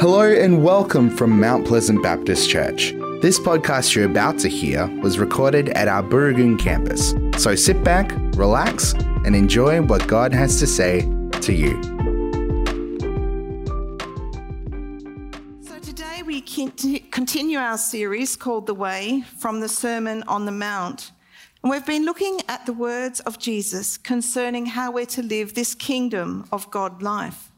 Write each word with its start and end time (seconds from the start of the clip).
Hello 0.00 0.22
and 0.22 0.62
welcome 0.62 1.08
from 1.08 1.40
Mount 1.40 1.64
Pleasant 1.66 2.02
Baptist 2.02 2.50
Church. 2.50 2.92
This 3.22 3.38
podcast 3.38 3.94
you're 3.94 4.04
about 4.04 4.38
to 4.40 4.48
hear 4.48 4.88
was 5.00 5.20
recorded 5.20 5.68
at 5.70 5.86
our 5.86 6.02
Booragoon 6.02 6.58
campus. 6.58 7.14
So 7.40 7.54
sit 7.54 7.84
back, 7.84 8.10
relax, 8.36 8.92
and 9.24 9.36
enjoy 9.36 9.80
what 9.82 10.06
God 10.08 10.34
has 10.34 10.58
to 10.58 10.66
say 10.66 11.02
to 11.42 11.52
you. 11.52 11.80
So 15.62 15.78
today 15.78 16.22
we 16.26 16.40
continue 16.40 17.58
our 17.58 17.78
series 17.78 18.34
called 18.34 18.66
The 18.66 18.74
Way 18.74 19.22
from 19.38 19.60
the 19.60 19.68
Sermon 19.68 20.24
on 20.26 20.44
the 20.44 20.52
Mount. 20.52 21.12
And 21.62 21.70
we've 21.70 21.86
been 21.86 22.04
looking 22.04 22.40
at 22.48 22.66
the 22.66 22.74
words 22.74 23.20
of 23.20 23.38
Jesus 23.38 23.96
concerning 23.96 24.66
how 24.66 24.90
we're 24.90 25.06
to 25.06 25.22
live 25.22 25.54
this 25.54 25.74
kingdom 25.74 26.46
of 26.50 26.68
God 26.70 27.00
life. 27.00 27.52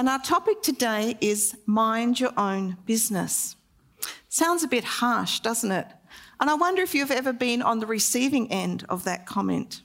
And 0.00 0.08
our 0.08 0.18
topic 0.18 0.62
today 0.62 1.18
is 1.20 1.54
mind 1.66 2.20
your 2.20 2.32
own 2.34 2.78
business. 2.86 3.54
Sounds 4.30 4.62
a 4.62 4.66
bit 4.66 4.82
harsh, 4.82 5.40
doesn't 5.40 5.70
it? 5.70 5.86
And 6.40 6.48
I 6.48 6.54
wonder 6.54 6.80
if 6.80 6.94
you've 6.94 7.10
ever 7.10 7.34
been 7.34 7.60
on 7.60 7.80
the 7.80 7.86
receiving 7.86 8.50
end 8.50 8.86
of 8.88 9.04
that 9.04 9.26
comment. 9.26 9.82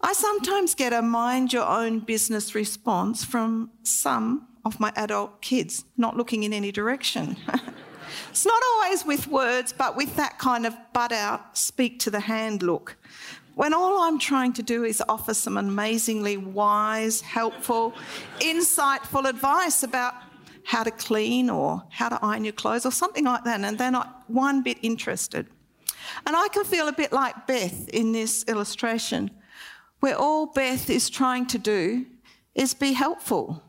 I 0.00 0.14
sometimes 0.14 0.74
get 0.74 0.94
a 0.94 1.02
mind 1.02 1.52
your 1.52 1.68
own 1.68 1.98
business 1.98 2.54
response 2.54 3.22
from 3.22 3.70
some 3.82 4.48
of 4.64 4.80
my 4.80 4.94
adult 4.96 5.42
kids, 5.42 5.84
not 5.98 6.16
looking 6.16 6.44
in 6.44 6.54
any 6.54 6.72
direction. 6.72 7.36
it's 8.30 8.46
not 8.46 8.62
always 8.72 9.04
with 9.04 9.26
words, 9.26 9.74
but 9.74 9.94
with 9.94 10.16
that 10.16 10.38
kind 10.38 10.64
of 10.64 10.74
butt 10.94 11.12
out, 11.12 11.58
speak 11.58 11.98
to 11.98 12.10
the 12.10 12.20
hand 12.20 12.62
look 12.62 12.96
when 13.54 13.74
all 13.74 14.00
I'm 14.02 14.18
trying 14.18 14.52
to 14.54 14.62
do 14.62 14.84
is 14.84 15.02
offer 15.08 15.34
some 15.34 15.56
amazingly 15.56 16.36
wise, 16.36 17.20
helpful, 17.20 17.94
insightful 18.38 19.28
advice 19.28 19.82
about 19.82 20.14
how 20.64 20.82
to 20.82 20.90
clean 20.90 21.50
or 21.50 21.82
how 21.90 22.08
to 22.08 22.18
iron 22.22 22.44
your 22.44 22.52
clothes 22.52 22.86
or 22.86 22.92
something 22.92 23.24
like 23.24 23.44
that, 23.44 23.60
and 23.60 23.78
they're 23.78 23.90
not 23.90 24.24
one 24.28 24.62
bit 24.62 24.78
interested. 24.82 25.46
And 26.26 26.36
I 26.36 26.48
can 26.48 26.64
feel 26.64 26.88
a 26.88 26.92
bit 26.92 27.12
like 27.12 27.46
Beth 27.46 27.88
in 27.88 28.12
this 28.12 28.44
illustration, 28.44 29.30
where 30.00 30.16
all 30.16 30.46
Beth 30.46 30.88
is 30.88 31.10
trying 31.10 31.46
to 31.46 31.58
do 31.58 32.06
is 32.54 32.74
be 32.74 32.92
helpful, 32.92 33.62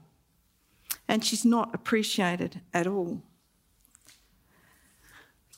and 1.07 1.23
she's 1.23 1.45
not 1.45 1.73
appreciated 1.73 2.61
at 2.73 2.87
all. 2.87 3.21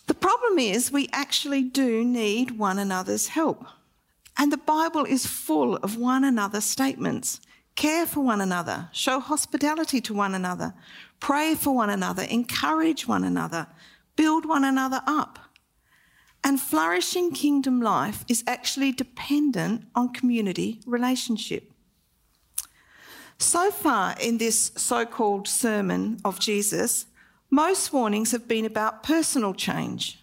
The 0.08 0.14
problem 0.14 0.60
is, 0.60 0.92
we 0.92 1.10
actually 1.14 1.64
do 1.64 2.04
need 2.04 2.58
one 2.58 2.78
another's 2.78 3.30
help. 3.30 3.66
And 4.38 4.52
the 4.52 4.58
Bible 4.58 5.06
is 5.06 5.26
full 5.26 5.76
of 5.78 5.98
one 5.98 6.24
another 6.24 6.62
statements. 6.62 7.40
Care 7.76 8.06
for 8.06 8.22
one 8.22 8.42
another, 8.42 8.90
show 8.92 9.20
hospitality 9.20 10.00
to 10.02 10.14
one 10.14 10.36
another, 10.36 10.76
pray 11.20 11.56
for 11.56 11.74
one 11.74 11.90
another, 11.90 12.24
encourage 12.24 13.08
one 13.08 13.24
another, 13.24 13.68
build 14.16 14.46
one 14.46 14.64
another 14.64 15.02
up. 15.08 15.40
And 16.44 16.60
flourishing 16.60 17.32
kingdom 17.32 17.82
life 17.82 18.26
is 18.28 18.44
actually 18.46 18.92
dependent 18.92 19.86
on 19.96 20.14
community 20.14 20.82
relationship. 20.86 21.72
So 23.40 23.72
far 23.72 24.16
in 24.22 24.38
this 24.38 24.72
so 24.76 25.06
called 25.06 25.48
sermon 25.48 26.20
of 26.24 26.40
Jesus, 26.40 27.08
most 27.50 27.92
warnings 27.94 28.32
have 28.32 28.48
been 28.48 28.66
about 28.66 29.04
personal 29.04 29.54
change. 29.54 30.20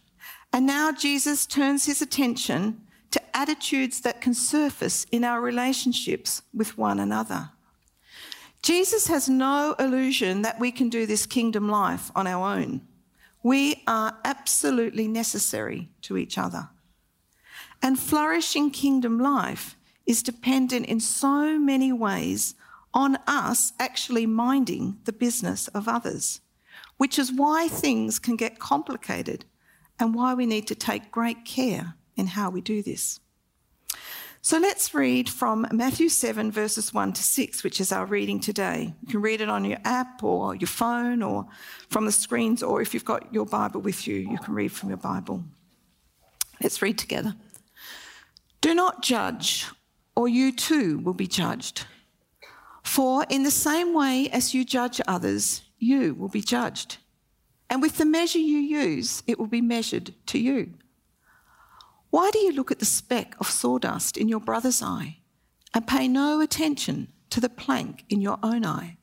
And 0.53 0.67
now 0.67 0.93
Jesus 0.93 1.47
turns 1.47 1.87
his 1.87 2.03
attention 2.03 2.83
to 3.11 3.37
attitudes 3.37 4.01
that 4.03 4.21
can 4.21 4.35
surface 4.35 5.07
in 5.11 5.25
our 5.25 5.41
relationships 5.41 6.43
with 6.55 6.79
one 6.79 7.01
another. 7.01 7.51
Jesus 8.63 9.07
has 9.07 9.29
no 9.29 9.75
illusion 9.79 10.43
that 10.43 10.61
we 10.61 10.71
can 10.71 10.89
do 10.89 11.07
this 11.07 11.27
kingdom 11.27 11.69
life 11.69 12.11
on 12.15 12.27
our 12.27 12.55
own. 12.55 12.83
We 13.43 13.83
are 13.87 14.19
absolutely 14.25 15.09
necessary 15.09 15.89
to 16.03 16.19
each 16.19 16.37
other. 16.37 16.69
And 17.83 17.99
flourishing 17.99 18.71
kingdom 18.71 19.19
life 19.19 19.77
is 20.05 20.23
dependent 20.23 20.87
in 20.87 21.01
so 21.01 21.59
many 21.59 21.93
ways 21.93 22.55
on 22.93 23.17
us 23.27 23.73
actually 23.79 24.27
minding 24.27 24.99
the 25.05 25.13
business 25.13 25.69
of 25.69 25.89
others, 25.89 26.41
which 26.99 27.19
is 27.19 27.33
why 27.33 27.69
things 27.69 28.19
can 28.19 28.37
get 28.37 28.59
complicated 28.59 29.47
and 29.99 30.15
why 30.15 30.35
we 30.35 30.45
need 30.45 30.67
to 30.67 30.75
take 30.75 31.11
great 31.11 31.45
care 31.45 31.95
in 32.21 32.29
how 32.29 32.51
we 32.51 32.61
do 32.61 32.83
this. 32.83 33.19
So 34.43 34.59
let's 34.59 34.95
read 34.95 35.29
from 35.29 35.67
Matthew 35.71 36.09
7, 36.09 36.51
verses 36.51 36.95
1 36.95 37.13
to 37.13 37.23
6, 37.23 37.63
which 37.63 37.79
is 37.79 37.93
our 37.93 38.07
reading 38.07 38.41
today. 38.41 38.95
You 39.03 39.09
can 39.09 39.21
read 39.21 39.43
it 39.43 39.51
on 39.51 39.67
your 39.67 39.79
app 39.85 40.23
or 40.25 40.55
your 40.55 40.69
phone 40.69 41.23
or 41.23 41.47
from 41.91 42.07
the 42.07 42.13
screens, 42.13 42.63
or 42.63 42.81
if 42.81 42.95
you've 42.95 43.05
got 43.05 43.35
your 43.35 43.45
Bible 43.45 43.83
with 43.83 44.07
you, 44.07 44.17
you 44.17 44.39
can 44.39 44.55
read 44.55 44.73
from 44.73 44.89
your 44.89 44.99
Bible. 44.99 45.45
Let's 46.63 46.81
read 46.81 46.97
together. 46.97 47.35
Do 48.63 48.75
not 48.75 49.03
judge, 49.03 49.67
or 50.17 50.27
you 50.29 50.53
too 50.53 50.99
will 51.01 51.15
be 51.15 51.27
judged. 51.27 51.85
For 52.83 53.27
in 53.29 53.43
the 53.43 53.51
same 53.51 53.93
way 53.95 54.29
as 54.31 54.55
you 54.55 54.65
judge 54.65 55.01
others, 55.07 55.63
you 55.79 56.15
will 56.15 56.29
be 56.29 56.41
judged. 56.41 56.97
And 57.69 57.83
with 57.83 57.99
the 57.99 58.07
measure 58.07 58.39
you 58.39 58.59
use, 58.59 59.23
it 59.27 59.39
will 59.39 59.47
be 59.47 59.61
measured 59.61 60.15
to 60.27 60.39
you. 60.39 60.75
Why 62.11 62.31
do 62.33 62.41
you 62.41 62.53
look 62.53 62.73
at 62.73 62.81
the 62.81 62.85
speck 62.85 63.37
of 63.39 63.49
sawdust 63.49 64.17
in 64.17 64.29
your 64.29 64.41
brother's 64.41 64.83
eye 64.83 65.19
and 65.73 65.87
pay 65.87 66.09
no 66.09 66.41
attention 66.41 67.13
to 67.31 67.41
the 67.41 67.49
plank 67.49 68.05
in 68.09 68.21
your 68.21 68.39
own 68.43 68.67
eye? 68.67 68.97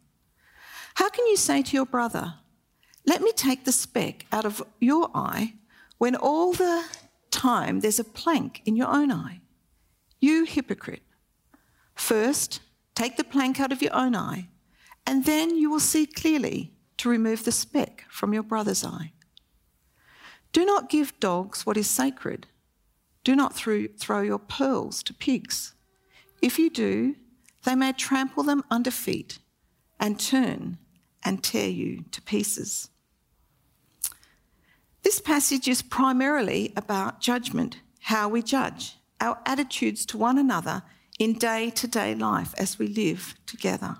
How 0.95 1.09
can 1.09 1.25
you 1.27 1.37
say 1.37 1.61
to 1.61 1.75
your 1.75 1.85
brother, 1.85 2.35
Let 3.05 3.21
me 3.21 3.31
take 3.31 3.63
the 3.63 3.71
speck 3.71 4.25
out 4.33 4.43
of 4.43 4.61
your 4.81 5.09
eye, 5.15 5.53
when 5.97 6.15
all 6.15 6.51
the 6.51 6.83
time 7.31 7.79
there's 7.79 7.99
a 7.99 8.03
plank 8.03 8.61
in 8.65 8.75
your 8.75 8.89
own 8.89 9.11
eye? 9.11 9.39
You 10.19 10.43
hypocrite. 10.43 11.03
First, 11.95 12.59
take 12.93 13.15
the 13.15 13.23
plank 13.23 13.61
out 13.61 13.71
of 13.71 13.81
your 13.81 13.95
own 13.95 14.15
eye, 14.15 14.49
and 15.05 15.23
then 15.23 15.55
you 15.55 15.69
will 15.69 15.79
see 15.79 16.05
clearly 16.05 16.73
to 16.97 17.07
remove 17.07 17.45
the 17.45 17.51
speck 17.53 18.03
from 18.09 18.33
your 18.33 18.43
brother's 18.43 18.83
eye. 18.83 19.13
Do 20.51 20.65
not 20.65 20.89
give 20.89 21.17
dogs 21.21 21.65
what 21.65 21.77
is 21.77 21.89
sacred 21.89 22.47
do 23.27 23.35
not 23.35 23.53
throw 23.53 24.21
your 24.21 24.39
pearls 24.39 25.03
to 25.03 25.13
pigs. 25.13 25.73
If 26.41 26.57
you 26.57 26.69
do, 26.69 27.17
they 27.65 27.75
may 27.75 27.91
trample 27.91 28.41
them 28.41 28.63
under 28.71 28.89
feet 28.89 29.39
and 29.99 30.17
turn 30.17 30.77
and 31.25 31.43
tear 31.43 31.67
you 31.67 32.05
to 32.11 32.21
pieces. 32.21 32.89
This 35.03 35.19
passage 35.19 35.67
is 35.67 35.81
primarily 35.81 36.71
about 36.77 37.19
judgment, 37.19 37.81
how 37.99 38.29
we 38.29 38.41
judge, 38.41 38.95
our 39.19 39.37
attitudes 39.45 40.05
to 40.05 40.17
one 40.17 40.37
another 40.37 40.83
in 41.19 41.33
day 41.33 41.69
to 41.71 41.85
day 41.85 42.15
life 42.15 42.53
as 42.57 42.79
we 42.79 42.87
live 42.87 43.35
together. 43.45 43.97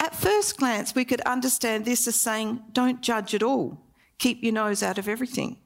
At 0.00 0.16
first 0.16 0.56
glance, 0.56 0.96
we 0.96 1.04
could 1.04 1.20
understand 1.20 1.84
this 1.84 2.08
as 2.08 2.16
saying, 2.16 2.60
don't 2.72 3.02
judge 3.02 3.36
at 3.36 3.44
all, 3.44 3.78
keep 4.18 4.42
your 4.42 4.54
nose 4.54 4.82
out 4.82 4.98
of 4.98 5.06
everything. 5.06 5.58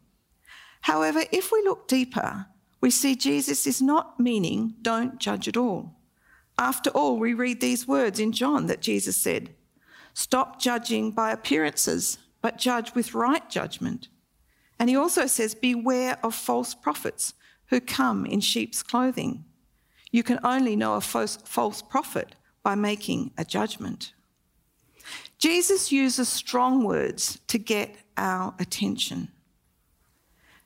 However, 0.84 1.24
if 1.32 1.50
we 1.50 1.62
look 1.62 1.88
deeper, 1.88 2.44
we 2.82 2.90
see 2.90 3.16
Jesus 3.16 3.66
is 3.66 3.80
not 3.80 4.20
meaning 4.20 4.74
don't 4.82 5.18
judge 5.18 5.48
at 5.48 5.56
all. 5.56 5.94
After 6.58 6.90
all, 6.90 7.18
we 7.18 7.32
read 7.32 7.62
these 7.62 7.88
words 7.88 8.20
in 8.20 8.32
John 8.32 8.66
that 8.66 8.82
Jesus 8.82 9.16
said, 9.16 9.54
Stop 10.12 10.60
judging 10.60 11.10
by 11.10 11.30
appearances, 11.30 12.18
but 12.42 12.58
judge 12.58 12.94
with 12.94 13.14
right 13.14 13.48
judgment. 13.48 14.08
And 14.78 14.90
he 14.90 14.96
also 14.96 15.26
says, 15.26 15.54
Beware 15.54 16.18
of 16.22 16.34
false 16.34 16.74
prophets 16.74 17.32
who 17.68 17.80
come 17.80 18.26
in 18.26 18.40
sheep's 18.40 18.82
clothing. 18.82 19.46
You 20.10 20.22
can 20.22 20.38
only 20.44 20.76
know 20.76 20.96
a 20.96 21.00
false, 21.00 21.80
prophet 21.80 22.34
by 22.62 22.74
making 22.74 23.30
a 23.38 23.44
judgment. 23.46 24.12
Jesus 25.38 25.90
uses 25.90 26.28
strong 26.28 26.84
words 26.84 27.38
to 27.48 27.56
get 27.56 27.96
our 28.18 28.54
attention. 28.58 29.30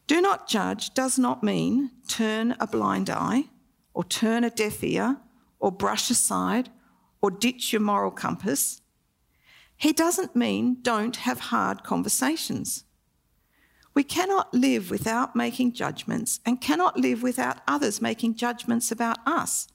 Do 0.09 0.23
not 0.23 0.49
judge 0.49 0.95
does 0.95 1.19
not 1.19 1.45
mean 1.45 1.91
turn 2.09 2.57
a 2.59 2.67
blind 2.67 3.11
eye 3.11 3.45
or 3.93 4.05
turn 4.05 4.43
a 4.43 4.49
deaf 4.49 4.83
ear 4.83 5.19
or 5.61 5.71
brush 5.71 6.11
aside 6.11 6.71
or 7.21 7.31
ditch 7.31 7.75
your 7.75 7.83
moral 7.83 8.11
compass. 8.11 8.81
He 9.77 9.93
doesn't 9.93 10.35
mean 10.35 10.79
don't 10.81 11.17
have 11.17 11.39
hard 11.39 11.85
conversations. 11.85 12.85
We 13.93 14.03
cannot 14.03 14.55
live 14.55 14.91
without 14.91 15.37
making 15.37 15.75
judgments 15.75 16.41
and 16.47 16.59
cannot 16.59 16.99
live 16.99 17.23
without 17.23 17.59
others 17.69 18.01
making 18.01 18.37
judgments 18.37 18.91
about 18.91 19.19
us 19.27 19.69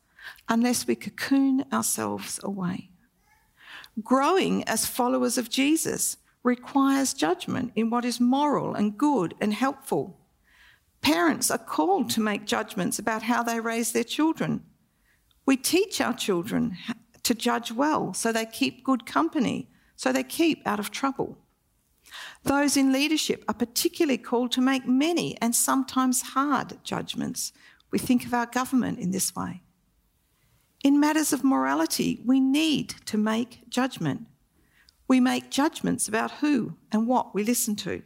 unless 0.49 0.87
we 0.87 0.95
cocoon 0.95 1.65
ourselves 1.71 2.39
away. 2.41 2.89
Growing 4.01 4.63
as 4.63 4.87
followers 4.87 5.37
of 5.37 5.51
Jesus 5.51 6.17
requires 6.41 7.13
judgment 7.13 7.71
in 7.75 7.91
what 7.91 8.03
is 8.03 8.19
moral 8.19 8.73
and 8.73 8.97
good 8.97 9.35
and 9.39 9.53
helpful. 9.53 10.19
Parents 11.03 11.51
are 11.51 11.57
called 11.57 12.09
to 12.11 12.21
make 12.21 12.45
judgments 12.45 12.97
about 12.97 13.23
how 13.23 13.43
they 13.43 13.59
raise 13.59 13.91
their 13.91 14.05
children. 14.05 14.63
We 15.45 15.57
teach 15.57 15.99
our 15.99 16.13
children 16.13 16.77
to 17.23 17.35
judge 17.35 17.71
well 17.71 18.13
so 18.13 18.31
they 18.31 18.45
keep 18.45 18.85
good 18.85 19.05
company, 19.05 19.69
so 19.97 20.11
they 20.11 20.23
keep 20.23 20.65
out 20.65 20.79
of 20.79 20.91
trouble. 20.91 21.37
Those 22.43 22.77
in 22.77 22.93
leadership 22.93 23.43
are 23.47 23.53
particularly 23.53 24.17
called 24.17 24.51
to 24.53 24.61
make 24.61 24.87
many 24.87 25.37
and 25.41 25.53
sometimes 25.53 26.21
hard 26.21 26.77
judgments. 26.83 27.51
We 27.91 27.99
think 27.99 28.25
of 28.25 28.33
our 28.33 28.45
government 28.45 28.99
in 28.99 29.11
this 29.11 29.35
way. 29.35 29.61
In 30.83 30.99
matters 30.99 31.33
of 31.33 31.43
morality, 31.43 32.21
we 32.25 32.39
need 32.39 32.89
to 33.05 33.17
make 33.17 33.69
judgment. 33.69 34.27
We 35.07 35.19
make 35.19 35.51
judgments 35.51 36.07
about 36.07 36.31
who 36.31 36.77
and 36.91 37.07
what 37.07 37.33
we 37.33 37.43
listen 37.43 37.75
to. 37.77 38.03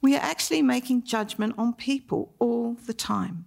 We 0.00 0.14
are 0.14 0.22
actually 0.22 0.62
making 0.62 1.04
judgment 1.04 1.54
on 1.58 1.74
people 1.74 2.34
all 2.38 2.74
the 2.86 2.94
time. 2.94 3.46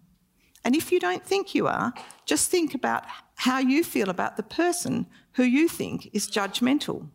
And 0.63 0.75
if 0.75 0.91
you 0.91 0.99
don't 0.99 1.25
think 1.25 1.55
you 1.55 1.67
are, 1.67 1.93
just 2.25 2.51
think 2.51 2.73
about 2.73 3.05
how 3.35 3.59
you 3.59 3.83
feel 3.83 4.09
about 4.09 4.37
the 4.37 4.43
person 4.43 5.07
who 5.33 5.43
you 5.43 5.67
think 5.67 6.09
is 6.13 6.29
judgmental. 6.29 7.07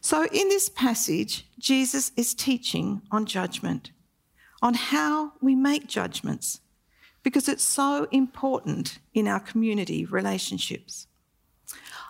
So, 0.00 0.24
in 0.24 0.48
this 0.48 0.70
passage, 0.70 1.46
Jesus 1.58 2.12
is 2.16 2.34
teaching 2.34 3.02
on 3.10 3.26
judgment, 3.26 3.90
on 4.62 4.72
how 4.72 5.32
we 5.42 5.54
make 5.54 5.86
judgments, 5.86 6.60
because 7.22 7.48
it's 7.48 7.64
so 7.64 8.08
important 8.10 8.98
in 9.12 9.28
our 9.28 9.40
community 9.40 10.06
relationships. 10.06 11.06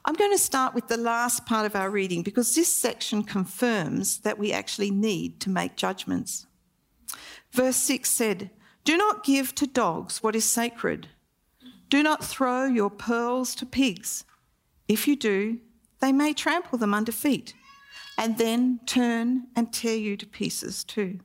I'm 0.05 0.15
going 0.15 0.33
to 0.33 0.39
start 0.39 0.75
with 0.75 0.89
the 0.89 0.97
last 0.97 1.45
part 1.45 1.67
of 1.67 1.77
our 1.77 1.91
reading 1.91 2.23
because 2.23 2.55
this 2.55 2.73
section 2.73 3.23
confirms 3.23 4.19
that 4.21 4.39
we 4.39 4.53
actually 4.53 4.91
need 4.91 5.41
to 5.41 5.51
make 5.51 5.77
judgments. 5.77 6.47
Verse 7.53 7.77
6 7.77 8.11
said, 8.11 8.51
Do 8.85 8.97
not 8.97 9.25
give 9.25 9.55
to 9.57 9.67
dogs 9.67 10.23
what 10.23 10.35
is 10.35 10.45
sacred. 10.45 11.09
Do 11.91 12.03
not 12.03 12.25
throw 12.25 12.67
your 12.67 12.91
pearls 12.91 13.55
to 13.57 13.67
pigs. 13.67 14.25
If 14.89 15.07
you 15.07 15.17
do, 15.17 15.59
they 16.01 16.13
may 16.13 16.33
trample 16.33 16.79
them 16.79 16.95
under 16.95 17.13
feet 17.13 17.55
and 18.17 18.39
then 18.39 18.81
turn 18.87 19.49
and 19.55 19.73
tear 19.73 19.97
you 19.97 20.17
to 20.17 20.27
pieces 20.27 20.83
too. 20.83 21.21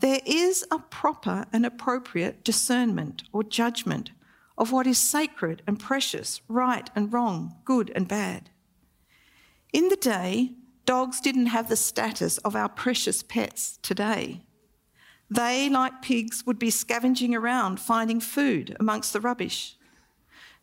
There 0.00 0.20
is 0.24 0.64
a 0.70 0.78
proper 0.78 1.44
and 1.52 1.66
appropriate 1.66 2.44
discernment 2.44 3.24
or 3.32 3.42
judgment 3.42 4.10
of 4.58 4.72
what 4.72 4.86
is 4.86 4.98
sacred 4.98 5.62
and 5.66 5.78
precious, 5.78 6.42
right 6.48 6.90
and 6.94 7.12
wrong, 7.12 7.54
good 7.64 7.90
and 7.94 8.06
bad. 8.06 8.50
In 9.72 9.88
the 9.88 9.96
day, 9.96 10.52
dogs 10.84 11.20
didn't 11.20 11.46
have 11.46 11.68
the 11.68 11.76
status 11.76 12.38
of 12.38 12.56
our 12.56 12.68
precious 12.68 13.22
pets 13.22 13.78
today. 13.82 14.42
They, 15.30 15.68
like 15.68 16.02
pigs, 16.02 16.44
would 16.44 16.58
be 16.58 16.70
scavenging 16.70 17.34
around 17.34 17.78
finding 17.78 18.18
food 18.18 18.76
amongst 18.80 19.12
the 19.12 19.20
rubbish. 19.20 19.76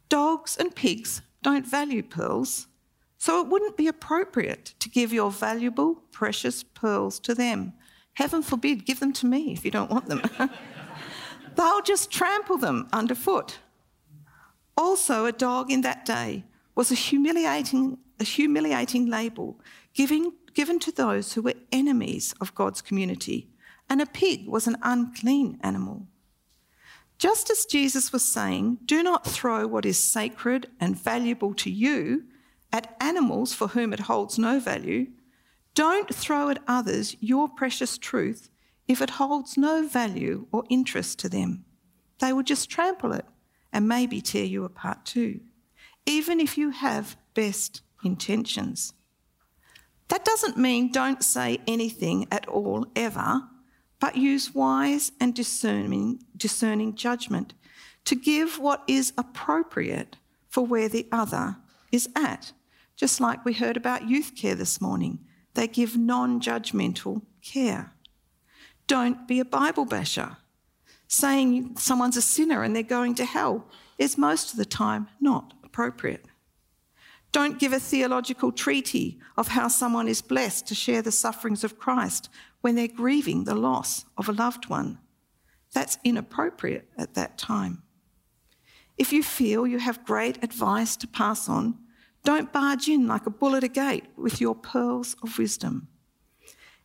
Dogs 0.10 0.58
and 0.58 0.76
pigs 0.76 1.22
don't 1.42 1.66
value 1.66 2.04
pearls, 2.04 2.68
so 3.18 3.40
it 3.40 3.48
wouldn't 3.48 3.78
be 3.78 3.88
appropriate 3.88 4.74
to 4.80 4.90
give 4.90 5.14
your 5.14 5.32
valuable, 5.32 6.04
precious 6.12 6.64
pearls 6.64 7.20
to 7.22 7.34
them. 7.34 7.74
Heaven 8.16 8.42
forbid, 8.42 8.86
give 8.86 9.00
them 9.00 9.14
to 9.14 9.26
me 9.26 9.54
if 9.54 9.64
you 9.64 9.72
don't 9.72 9.92
want 9.92 10.08
them. 10.08 10.22
They'll 11.56 11.82
just 11.82 12.12
trample 12.12 12.58
them 12.58 12.88
underfoot. 12.92 13.60
Also, 14.78 15.26
a 15.26 15.32
dog 15.32 15.72
in 15.72 15.82
that 15.82 16.06
day 16.06 16.44
was 16.76 16.92
a 16.92 16.96
humiliating, 16.96 17.98
a 18.20 18.24
humiliating 18.24 19.06
label 19.06 19.60
giving, 19.94 20.34
given 20.54 20.80
to 20.80 20.92
those 20.92 21.34
who 21.34 21.42
were 21.42 21.54
enemies 21.72 22.34
of 22.42 22.54
God's 22.54 22.82
community, 22.82 23.50
and 23.90 24.02
a 24.02 24.06
pig 24.06 24.48
was 24.48 24.68
an 24.68 24.78
unclean 24.84 25.58
animal. 25.62 26.08
Just 27.18 27.50
as 27.50 27.66
Jesus 27.66 28.12
was 28.12 28.26
saying, 28.26 28.80
do 28.84 29.02
not 29.02 29.26
throw 29.26 29.66
what 29.66 29.86
is 29.86 29.98
sacred 29.98 30.70
and 30.82 31.00
valuable 31.00 31.54
to 31.54 31.72
you 31.72 32.26
at 32.74 32.96
animals 33.00 33.54
for 33.54 33.70
whom 33.70 33.94
it 33.94 34.02
holds 34.02 34.38
no 34.38 34.60
value, 34.60 35.08
don't 35.74 36.14
throw 36.14 36.50
at 36.50 36.62
others 36.68 37.16
your 37.22 37.48
precious 37.48 37.98
truth 37.98 38.50
if 38.88 39.02
it 39.02 39.12
holds 39.12 39.58
no 39.58 39.88
value 39.88 40.48
or 40.52 40.64
interest 40.70 41.20
to 41.20 41.30
them. 41.30 41.64
They 42.20 42.34
will 42.34 42.44
just 42.44 42.70
trample 42.70 43.14
it 43.14 43.26
and 43.76 43.90
maybe 43.90 44.22
tear 44.22 44.46
you 44.46 44.64
apart 44.64 45.04
too, 45.06 45.42
even 46.06 46.40
if 46.40 46.58
you 46.58 46.70
have 46.70 47.18
best 47.34 47.82
intentions. 48.06 48.94
That 50.08 50.24
doesn't 50.24 50.58
mean 50.58 50.94
don't 50.94 51.22
say 51.22 51.60
anything 51.68 52.26
at 52.32 52.48
all 52.48 52.88
ever, 52.96 53.44
but 54.00 54.16
use 54.16 54.56
wise 54.56 55.12
and 55.20 55.36
discerning, 55.36 56.24
discerning 56.38 56.96
judgment 56.96 57.54
to 58.06 58.16
give 58.16 58.60
what 58.60 58.82
is 58.88 59.12
appropriate 59.18 60.16
for 60.48 60.66
where 60.66 60.88
the 60.88 61.06
other 61.12 61.58
is 61.92 62.08
at. 62.16 62.54
Just 62.96 63.20
like 63.20 63.44
we 63.44 63.52
heard 63.52 63.76
about 63.76 64.08
youth 64.08 64.38
care 64.38 64.56
this 64.56 64.80
morning, 64.80 65.20
they 65.54 65.68
give 65.68 65.98
non 65.98 66.40
judgmental 66.40 67.24
care. 67.42 67.94
Don't 68.88 69.28
be 69.28 69.42
a 69.42 69.46
Bible 69.46 69.86
basher 69.86 70.38
saying 71.16 71.78
someone's 71.78 72.18
a 72.18 72.22
sinner 72.22 72.62
and 72.62 72.76
they're 72.76 72.84
going 72.84 73.16
to 73.16 73.26
hell 73.26 73.66
is 73.98 74.18
most 74.18 74.52
of 74.52 74.58
the 74.58 74.66
time 74.66 75.08
not 75.22 75.54
appropriate. 75.64 76.26
Don't 77.32 77.60
give 77.60 77.72
a 77.72 77.80
theological 77.80 78.52
treaty 78.52 79.20
of 79.38 79.50
how 79.50 79.70
someone 79.70 80.10
is 80.10 80.22
blessed 80.22 80.68
to 80.68 80.76
share 80.76 81.02
the 81.02 81.12
sufferings 81.12 81.64
of 81.64 81.80
Christ 81.80 82.30
when 82.62 82.76
they're 82.76 82.88
grieving 82.88 83.46
the 83.46 83.56
loss 83.56 84.06
of 84.18 84.28
a 84.28 84.34
loved 84.34 84.68
one. 84.68 85.00
That's 85.74 85.98
inappropriate 86.04 86.90
at 86.98 87.14
that 87.14 87.38
time. 87.38 87.84
If 88.98 89.14
you 89.14 89.24
feel 89.24 89.68
you 89.68 89.80
have 89.80 90.06
great 90.06 90.44
advice 90.44 90.98
to 90.98 91.08
pass 91.08 91.48
on, 91.48 91.78
don't 92.24 92.52
barge 92.52 92.88
in 92.90 93.08
like 93.08 93.26
a 93.26 93.30
bull 93.30 93.56
at 93.56 93.64
a 93.64 93.70
gate 93.70 94.06
with 94.18 94.42
your 94.42 94.56
pearls 94.56 95.16
of 95.22 95.38
wisdom. 95.38 95.88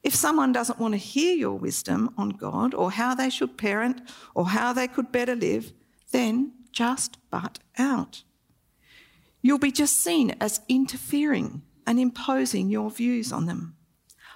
If 0.02 0.14
someone 0.14 0.52
doesn't 0.52 0.78
want 0.78 0.94
to 0.94 0.98
hear 0.98 1.34
your 1.34 1.58
wisdom 1.58 2.14
on 2.16 2.30
God 2.30 2.74
or 2.74 2.90
how 2.90 3.14
they 3.14 3.28
should 3.28 3.58
parent 3.58 4.00
or 4.34 4.48
how 4.48 4.72
they 4.72 4.88
could 4.88 5.12
better 5.12 5.36
live, 5.36 5.72
then 6.10 6.52
just 6.72 7.18
butt 7.30 7.58
out. 7.78 8.22
You'll 9.42 9.58
be 9.58 9.72
just 9.72 10.02
seen 10.02 10.34
as 10.40 10.60
interfering 10.68 11.62
and 11.86 11.98
imposing 11.98 12.70
your 12.70 12.90
views 12.90 13.32
on 13.32 13.46
them. 13.46 13.76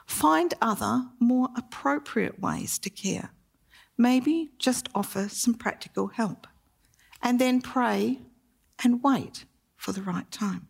Find 0.07 0.53
other, 0.61 1.07
more 1.19 1.49
appropriate 1.57 2.41
ways 2.41 2.79
to 2.81 2.91
care. 2.91 3.31
Maybe 3.97 4.51
just 4.59 4.89
offer 4.95 5.29
some 5.29 5.55
practical 5.55 6.09
help. 6.09 6.47
And 7.23 7.39
then 7.39 7.63
pray 7.63 8.21
and 8.83 9.03
wait 9.03 9.45
for 9.77 9.93
the 9.93 10.03
right 10.03 10.31
time. 10.31 10.69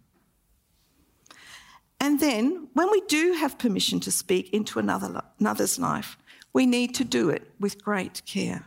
And 2.04 2.20
then, 2.20 2.68
when 2.74 2.90
we 2.90 3.00
do 3.08 3.32
have 3.32 3.56
permission 3.56 3.98
to 4.00 4.10
speak 4.10 4.52
into 4.52 4.78
another, 4.78 5.22
another's 5.40 5.78
life, 5.78 6.18
we 6.52 6.66
need 6.66 6.94
to 6.96 7.02
do 7.02 7.30
it 7.30 7.50
with 7.58 7.82
great 7.82 8.20
care. 8.26 8.66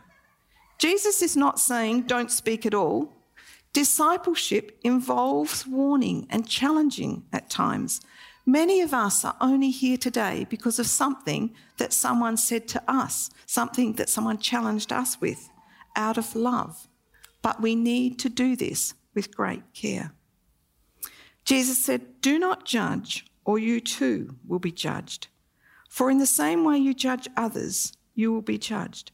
Jesus 0.76 1.22
is 1.22 1.36
not 1.36 1.60
saying 1.60 2.08
don't 2.08 2.32
speak 2.32 2.66
at 2.66 2.74
all. 2.74 3.12
Discipleship 3.72 4.76
involves 4.82 5.68
warning 5.68 6.26
and 6.30 6.48
challenging 6.48 7.26
at 7.32 7.48
times. 7.48 8.00
Many 8.44 8.80
of 8.80 8.92
us 8.92 9.24
are 9.24 9.36
only 9.40 9.70
here 9.70 9.98
today 9.98 10.44
because 10.50 10.80
of 10.80 10.88
something 10.88 11.54
that 11.76 11.92
someone 11.92 12.36
said 12.36 12.66
to 12.66 12.82
us, 12.88 13.30
something 13.46 13.92
that 13.92 14.08
someone 14.08 14.38
challenged 14.38 14.92
us 14.92 15.20
with 15.20 15.48
out 15.94 16.18
of 16.18 16.34
love. 16.34 16.88
But 17.40 17.62
we 17.62 17.76
need 17.76 18.18
to 18.18 18.28
do 18.28 18.56
this 18.56 18.94
with 19.14 19.36
great 19.36 19.62
care. 19.74 20.10
Jesus 21.44 21.82
said, 21.82 22.20
Do 22.20 22.38
not 22.38 22.66
judge, 22.66 23.24
or 23.48 23.58
you 23.58 23.80
too 23.80 24.36
will 24.46 24.58
be 24.58 24.70
judged. 24.70 25.28
For 25.88 26.10
in 26.10 26.18
the 26.18 26.26
same 26.26 26.64
way 26.64 26.76
you 26.76 26.92
judge 26.92 27.26
others, 27.34 27.94
you 28.14 28.30
will 28.30 28.42
be 28.42 28.58
judged. 28.58 29.10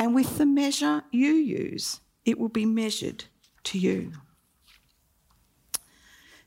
And 0.00 0.16
with 0.16 0.36
the 0.36 0.46
measure 0.46 1.04
you 1.12 1.30
use, 1.34 2.00
it 2.24 2.40
will 2.40 2.48
be 2.48 2.66
measured 2.66 3.26
to 3.62 3.78
you. 3.78 4.14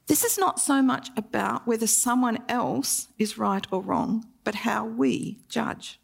This 0.08 0.26
is 0.26 0.38
not 0.38 0.60
so 0.60 0.82
much 0.82 1.08
about 1.16 1.66
whether 1.66 1.88
someone 1.88 2.40
else 2.50 3.08
is 3.18 3.38
right 3.38 3.66
or 3.72 3.82
wrong, 3.82 4.26
but 4.44 4.56
how 4.68 4.84
we 4.84 5.40
judge. 5.48 6.02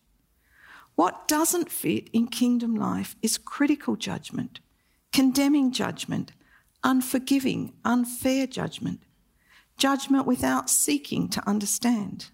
What 0.96 1.28
doesn't 1.28 1.70
fit 1.70 2.10
in 2.14 2.28
kingdom 2.28 2.74
life 2.74 3.18
is 3.22 3.38
critical 3.38 3.98
judgment, 3.98 4.62
condemning 5.12 5.74
judgment, 5.74 6.32
unforgiving, 6.86 7.74
unfair 7.84 8.48
judgment, 8.48 9.02
judgment 9.78 10.26
without 10.26 10.70
seeking 10.70 11.30
to 11.30 11.48
understand. 11.48 12.30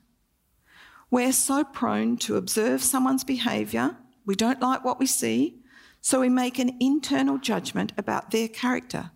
We're 1.12 1.34
so 1.34 1.64
prone 1.64 2.18
to 2.18 2.38
observe 2.38 2.82
someone's 2.82 3.24
behaviour, 3.24 3.98
we 4.26 4.36
don't 4.36 4.62
like 4.62 4.84
what 4.84 5.00
we 5.00 5.06
see, 5.06 5.60
so 6.02 6.20
we 6.20 6.30
make 6.30 6.60
an 6.60 6.78
internal 6.80 7.38
judgment 7.38 7.94
about 7.98 8.32
their 8.32 8.48
character. 8.48 9.12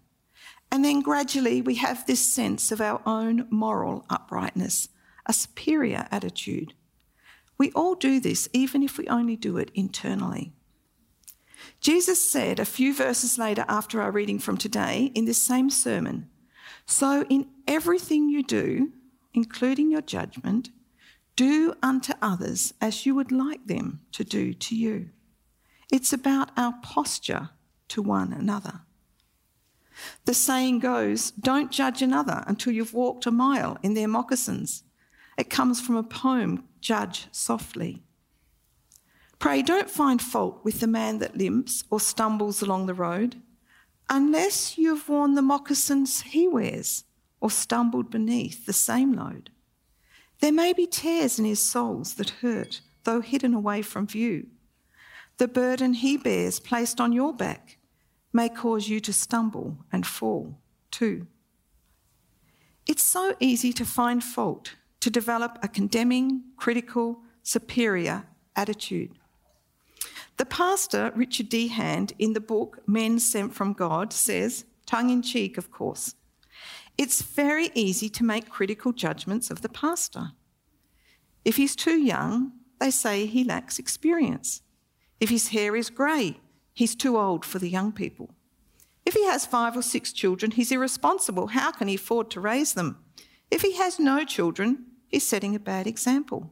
And 0.72 0.84
then 0.84 1.02
gradually 1.02 1.62
we 1.62 1.76
have 1.76 2.06
this 2.06 2.20
sense 2.20 2.72
of 2.72 2.82
our 2.82 3.02
own 3.06 3.48
moral 3.50 4.06
uprightness, 4.10 4.90
a 5.26 5.34
superior 5.34 6.08
attitude. 6.12 6.74
We 7.58 7.72
all 7.72 7.96
do 7.96 8.20
this, 8.20 8.48
even 8.54 8.84
if 8.84 8.98
we 8.98 9.08
only 9.08 9.36
do 9.36 9.58
it 9.58 9.72
internally. 9.74 10.52
Jesus 11.80 12.24
said 12.24 12.60
a 12.60 12.66
few 12.66 12.94
verses 12.94 13.38
later 13.38 13.66
after 13.68 14.02
our 14.02 14.12
reading 14.12 14.40
from 14.40 14.58
today 14.58 15.12
in 15.16 15.26
this 15.26 15.42
same 15.42 15.70
sermon 15.70 16.30
so, 16.88 17.26
in 17.30 17.48
everything 17.68 18.30
you 18.30 18.44
do, 18.44 18.92
including 19.34 19.92
your 19.92 20.02
judgment, 20.02 20.70
do 21.36 21.76
unto 21.84 22.14
others 22.22 22.74
as 22.82 23.06
you 23.06 23.14
would 23.14 23.32
like 23.32 23.68
them 23.68 24.02
to 24.12 24.24
do 24.24 24.54
to 24.54 24.76
you. 24.76 25.10
It's 25.92 26.12
about 26.12 26.50
our 26.58 26.74
posture 26.82 27.52
to 27.90 28.02
one 28.02 28.34
another. 28.34 28.82
The 30.26 30.34
saying 30.34 30.80
goes, 30.80 31.32
don't 31.32 31.72
judge 31.72 32.02
another 32.02 32.44
until 32.48 32.74
you've 32.74 32.94
walked 32.94 33.26
a 33.26 33.32
mile 33.32 33.78
in 33.82 33.94
their 33.94 34.08
moccasins. 34.08 34.84
It 35.38 35.50
comes 35.50 35.80
from 35.80 35.96
a 35.96 36.04
poem, 36.04 36.66
Judge 36.82 37.28
Softly. 37.32 38.04
Pray 39.40 39.62
don't 39.62 39.90
find 39.90 40.22
fault 40.22 40.62
with 40.64 40.80
the 40.80 40.88
man 40.88 41.20
that 41.20 41.38
limps 41.38 41.84
or 41.92 42.00
stumbles 42.00 42.62
along 42.62 42.88
the 42.88 42.94
road, 42.94 43.42
unless 44.10 44.78
you 44.78 44.96
have 44.96 45.08
worn 45.08 45.36
the 45.36 45.42
moccasins 45.42 46.22
he 46.22 46.48
wears 46.48 47.04
or 47.48 47.52
stumbled 47.52 48.12
beneath 48.12 48.66
the 48.66 48.74
same 48.74 49.14
load. 49.14 49.50
There 50.42 50.52
may 50.52 50.74
be 50.74 50.86
tears 50.86 51.40
in 51.40 51.46
his 51.46 51.64
souls 51.64 52.16
that 52.16 52.42
hurt, 52.42 52.82
though 53.06 53.22
hidden 53.22 53.54
away 53.54 53.82
from 53.82 54.06
view. 54.06 54.48
The 55.38 55.48
burden 55.48 55.94
he 55.94 56.18
bears 56.18 56.60
placed 56.60 57.00
on 57.00 57.14
your 57.14 57.34
back 57.34 57.78
may 58.34 58.50
cause 58.50 58.90
you 58.90 59.00
to 59.00 59.14
stumble 59.14 59.78
and 59.94 60.06
fall 60.06 60.60
too. 60.92 61.28
It's 62.86 63.04
so 63.04 63.34
easy 63.40 63.72
to 63.72 63.86
find 63.86 64.22
fault, 64.22 64.76
to 65.00 65.10
develop 65.10 65.58
a 65.64 65.70
condemning, 65.70 66.44
critical, 66.58 67.22
superior 67.44 68.26
attitude. 68.58 69.12
The 70.36 70.46
pastor, 70.46 71.14
Richard 71.16 71.48
D. 71.48 71.70
Hand, 71.70 72.12
in 72.20 72.34
the 72.34 72.42
book 72.42 72.80
Men 72.86 73.20
Sent 73.20 73.54
from 73.54 73.72
God, 73.72 74.12
says, 74.12 74.66
tongue 74.86 75.12
in 75.12 75.22
cheek, 75.22 75.58
of 75.58 75.72
course, 75.72 76.16
it's 76.98 77.22
very 77.22 77.70
easy 77.74 78.10
to 78.10 78.24
make 78.24 78.50
critical 78.50 78.92
judgments 78.92 79.52
of 79.52 79.62
the 79.62 79.70
pastor. 79.70 80.32
If 81.46 81.56
he's 81.58 81.76
too 81.76 81.98
young, 81.98 82.54
they 82.80 82.92
say 82.92 83.26
he 83.26 83.44
lacks 83.44 83.80
experience. 83.80 84.62
If 85.20 85.30
his 85.30 85.50
hair 85.50 85.76
is 85.76 85.90
grey, 85.90 86.40
he's 86.74 86.96
too 86.96 87.18
old 87.18 87.46
for 87.46 87.60
the 87.60 87.70
young 87.70 87.92
people. 87.92 88.32
If 89.06 89.14
he 89.14 89.26
has 89.26 89.46
five 89.46 89.78
or 89.78 89.82
six 89.82 90.12
children, 90.12 90.52
he's 90.52 90.72
irresponsible. 90.72 91.48
How 91.48 91.72
can 91.72 91.88
he 91.88 91.96
afford 91.96 92.30
to 92.32 92.42
raise 92.42 92.74
them? 92.74 92.98
If 93.50 93.62
he 93.62 93.78
has 93.78 94.00
no 94.00 94.26
children, 94.26 94.86
he's 95.08 95.26
setting 95.26 95.56
a 95.56 95.60
bad 95.60 95.88
example. 95.88 96.52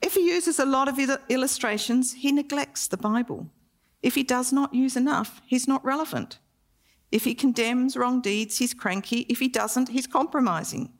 If 0.00 0.14
he 0.14 0.26
uses 0.26 0.58
a 0.58 0.64
lot 0.64 0.88
of 0.88 0.98
illustrations, 1.28 2.14
he 2.14 2.32
neglects 2.32 2.88
the 2.88 2.96
Bible. 2.96 3.50
If 4.02 4.14
he 4.14 4.22
does 4.22 4.52
not 4.52 4.74
use 4.74 4.96
enough, 4.96 5.42
he's 5.44 5.68
not 5.68 5.84
relevant. 5.84 6.38
If 7.10 7.24
he 7.24 7.34
condemns 7.34 7.96
wrong 7.96 8.20
deeds, 8.20 8.58
he's 8.58 8.74
cranky. 8.74 9.20
If 9.28 9.38
he 9.38 9.48
doesn't, 9.48 9.88
he's 9.88 10.06
compromising. 10.06 10.92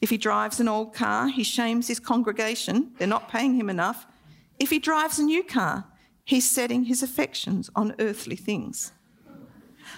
If 0.00 0.10
he 0.10 0.18
drives 0.18 0.60
an 0.60 0.68
old 0.68 0.94
car, 0.94 1.28
he 1.28 1.42
shames 1.42 1.88
his 1.88 1.98
congregation. 1.98 2.92
They're 2.98 3.08
not 3.08 3.30
paying 3.30 3.54
him 3.54 3.70
enough. 3.70 4.06
If 4.58 4.70
he 4.70 4.78
drives 4.78 5.18
a 5.18 5.24
new 5.24 5.42
car, 5.42 5.86
he's 6.24 6.48
setting 6.48 6.84
his 6.84 7.02
affections 7.02 7.70
on 7.74 7.94
earthly 7.98 8.36
things. 8.36 8.92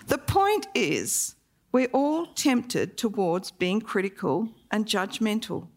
The 0.06 0.18
point 0.18 0.68
is, 0.74 1.34
we're 1.72 1.88
all 1.92 2.26
tempted 2.26 2.96
towards 2.96 3.50
being 3.50 3.80
critical 3.80 4.48
and 4.70 4.86
judgmental. 4.86 5.68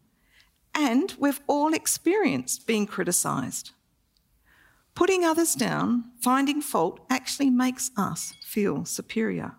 And 0.75 1.13
we've 1.19 1.41
all 1.47 1.73
experienced 1.73 2.65
being 2.65 2.87
criticised. 2.87 3.71
Putting 4.95 5.23
others 5.23 5.55
down, 5.55 6.11
finding 6.21 6.61
fault, 6.61 6.99
actually 7.09 7.49
makes 7.49 7.91
us 7.97 8.33
feel 8.43 8.85
superior. 8.85 9.55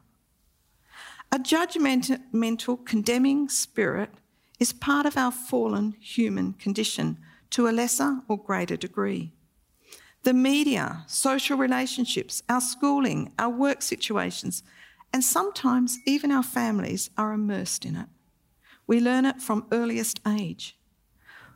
A 1.35 1.38
judgmental, 1.41 2.87
condemning 2.87 3.49
spirit 3.49 4.11
is 4.61 4.73
part 4.73 5.05
of 5.05 5.17
our 5.17 5.33
fallen 5.33 5.97
human 5.99 6.53
condition 6.53 7.19
to 7.50 7.67
a 7.67 7.73
lesser 7.73 8.21
or 8.29 8.38
greater 8.38 8.76
degree. 8.76 9.33
The 10.23 10.33
media, 10.33 11.03
social 11.09 11.59
relationships, 11.59 12.45
our 12.49 12.61
schooling, 12.61 13.33
our 13.37 13.49
work 13.50 13.83
situations, 13.83 14.62
and 15.12 15.25
sometimes 15.25 15.99
even 16.07 16.31
our 16.31 16.45
families 16.45 17.11
are 17.19 17.33
immersed 17.33 17.85
in 17.85 17.97
it. 17.97 18.07
We 18.87 19.00
learn 19.00 19.26
it 19.26 19.43
from 19.43 19.67
earliest 19.73 20.21
age. 20.25 20.79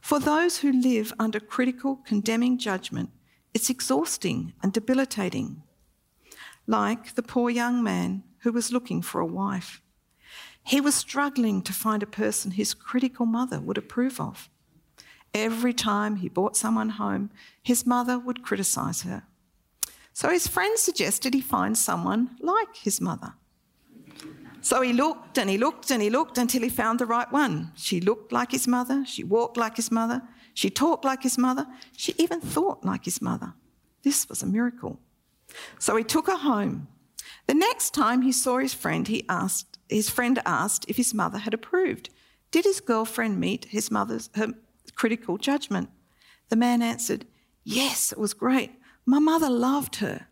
For 0.00 0.18
those 0.18 0.58
who 0.58 0.72
live 0.72 1.12
under 1.20 1.38
critical, 1.38 2.00
condemning 2.04 2.58
judgment, 2.58 3.10
it's 3.54 3.70
exhausting 3.70 4.54
and 4.60 4.72
debilitating. 4.72 5.62
Like 6.66 7.14
the 7.14 7.22
poor 7.22 7.48
young 7.48 7.80
man 7.80 8.24
who 8.40 8.52
was 8.52 8.72
looking 8.72 9.02
for 9.02 9.20
a 9.20 9.26
wife. 9.26 9.82
He 10.62 10.80
was 10.80 10.94
struggling 10.94 11.62
to 11.62 11.72
find 11.72 12.02
a 12.02 12.06
person 12.06 12.50
his 12.50 12.74
critical 12.74 13.26
mother 13.26 13.60
would 13.60 13.78
approve 13.78 14.20
of. 14.20 14.50
Every 15.34 15.72
time 15.72 16.16
he 16.16 16.28
brought 16.28 16.56
someone 16.56 16.90
home, 16.90 17.30
his 17.62 17.86
mother 17.86 18.18
would 18.18 18.42
criticise 18.42 19.02
her. 19.02 19.24
So 20.12 20.30
his 20.30 20.48
friend 20.48 20.78
suggested 20.78 21.32
he 21.32 21.40
find 21.40 21.76
someone 21.76 22.36
like 22.40 22.76
his 22.76 23.00
mother. 23.00 23.34
So 24.60 24.82
he 24.82 24.92
looked 24.92 25.38
and 25.38 25.48
he 25.48 25.56
looked 25.56 25.90
and 25.90 26.02
he 26.02 26.10
looked 26.10 26.38
until 26.38 26.62
he 26.62 26.68
found 26.68 26.98
the 26.98 27.06
right 27.06 27.30
one. 27.30 27.72
She 27.76 28.00
looked 28.00 28.32
like 28.32 28.50
his 28.50 28.66
mother, 28.66 29.04
she 29.06 29.22
walked 29.22 29.56
like 29.56 29.76
his 29.76 29.90
mother, 29.90 30.22
she 30.54 30.70
talked 30.70 31.04
like 31.04 31.22
his 31.22 31.38
mother, 31.38 31.66
she 31.96 32.14
even 32.18 32.40
thought 32.40 32.84
like 32.84 33.04
his 33.04 33.22
mother. 33.22 33.54
This 34.02 34.28
was 34.28 34.42
a 34.42 34.46
miracle. 34.46 34.98
So 35.78 35.96
he 35.96 36.04
took 36.04 36.26
her 36.26 36.36
home. 36.36 36.88
The 37.48 37.54
next 37.54 37.94
time 37.94 38.22
he 38.22 38.30
saw 38.30 38.58
his 38.58 38.74
friend, 38.74 39.08
he 39.08 39.24
asked, 39.28 39.78
his 39.88 40.10
friend 40.10 40.38
asked 40.44 40.84
if 40.86 40.98
his 40.98 41.14
mother 41.14 41.38
had 41.38 41.54
approved. 41.54 42.10
Did 42.50 42.64
his 42.64 42.80
girlfriend 42.80 43.40
meet 43.40 43.64
his 43.66 43.90
mother's 43.90 44.28
her 44.34 44.52
critical 44.94 45.38
judgment? 45.38 45.88
The 46.50 46.56
man 46.56 46.82
answered, 46.82 47.24
Yes, 47.64 48.12
it 48.12 48.18
was 48.18 48.34
great. 48.34 48.72
My 49.06 49.18
mother 49.18 49.48
loved 49.48 49.96
her. 49.96 50.28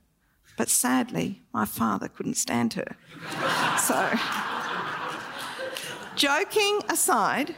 But 0.59 0.69
sadly, 0.69 1.43
my 1.53 1.65
father 1.65 2.09
couldn't 2.09 2.37
stand 2.37 2.75
her. 2.75 2.97
so, 3.79 4.13
joking 6.17 6.81
aside, 6.91 7.55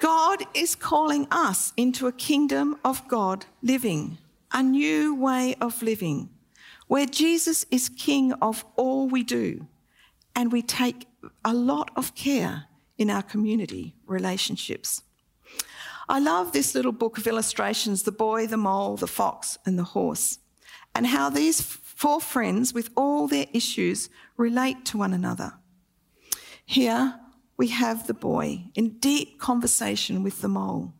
God 0.00 0.44
is 0.52 0.74
calling 0.74 1.28
us 1.30 1.72
into 1.76 2.08
a 2.08 2.12
kingdom 2.12 2.76
of 2.84 3.06
God 3.08 3.46
living, 3.62 4.18
a 4.52 4.62
new 4.62 5.14
way 5.14 5.54
of 5.60 5.82
living, 5.82 6.30
where 6.86 7.06
Jesus 7.06 7.64
is 7.70 7.88
king 7.88 8.32
of 8.34 8.64
all 8.76 9.08
we 9.08 9.22
do, 9.22 9.66
and 10.34 10.52
we 10.52 10.62
take 10.62 11.06
a 11.44 11.54
lot 11.54 11.90
of 11.96 12.14
care 12.14 12.66
in 12.98 13.10
our 13.10 13.22
community 13.22 13.94
relationships. 14.06 15.02
I 16.08 16.20
love 16.20 16.52
this 16.52 16.74
little 16.74 16.92
book 16.92 17.18
of 17.18 17.26
illustrations 17.26 18.04
the 18.04 18.12
boy, 18.12 18.46
the 18.46 18.56
mole, 18.56 18.96
the 18.96 19.06
fox, 19.06 19.58
and 19.66 19.78
the 19.78 19.84
horse 19.84 20.38
and 20.96 21.08
how 21.08 21.28
these 21.28 21.60
four 21.60 22.22
friends, 22.22 22.72
with 22.72 22.88
all 22.96 23.28
their 23.28 23.44
issues, 23.52 24.08
relate 24.38 24.86
to 24.86 24.96
one 24.96 25.12
another. 25.12 25.52
Here 26.64 27.20
we 27.58 27.68
have 27.68 28.06
the 28.06 28.14
boy 28.14 28.64
in 28.74 28.98
deep 28.98 29.38
conversation 29.38 30.22
with 30.22 30.40
the 30.40 30.48
mole. 30.48 30.94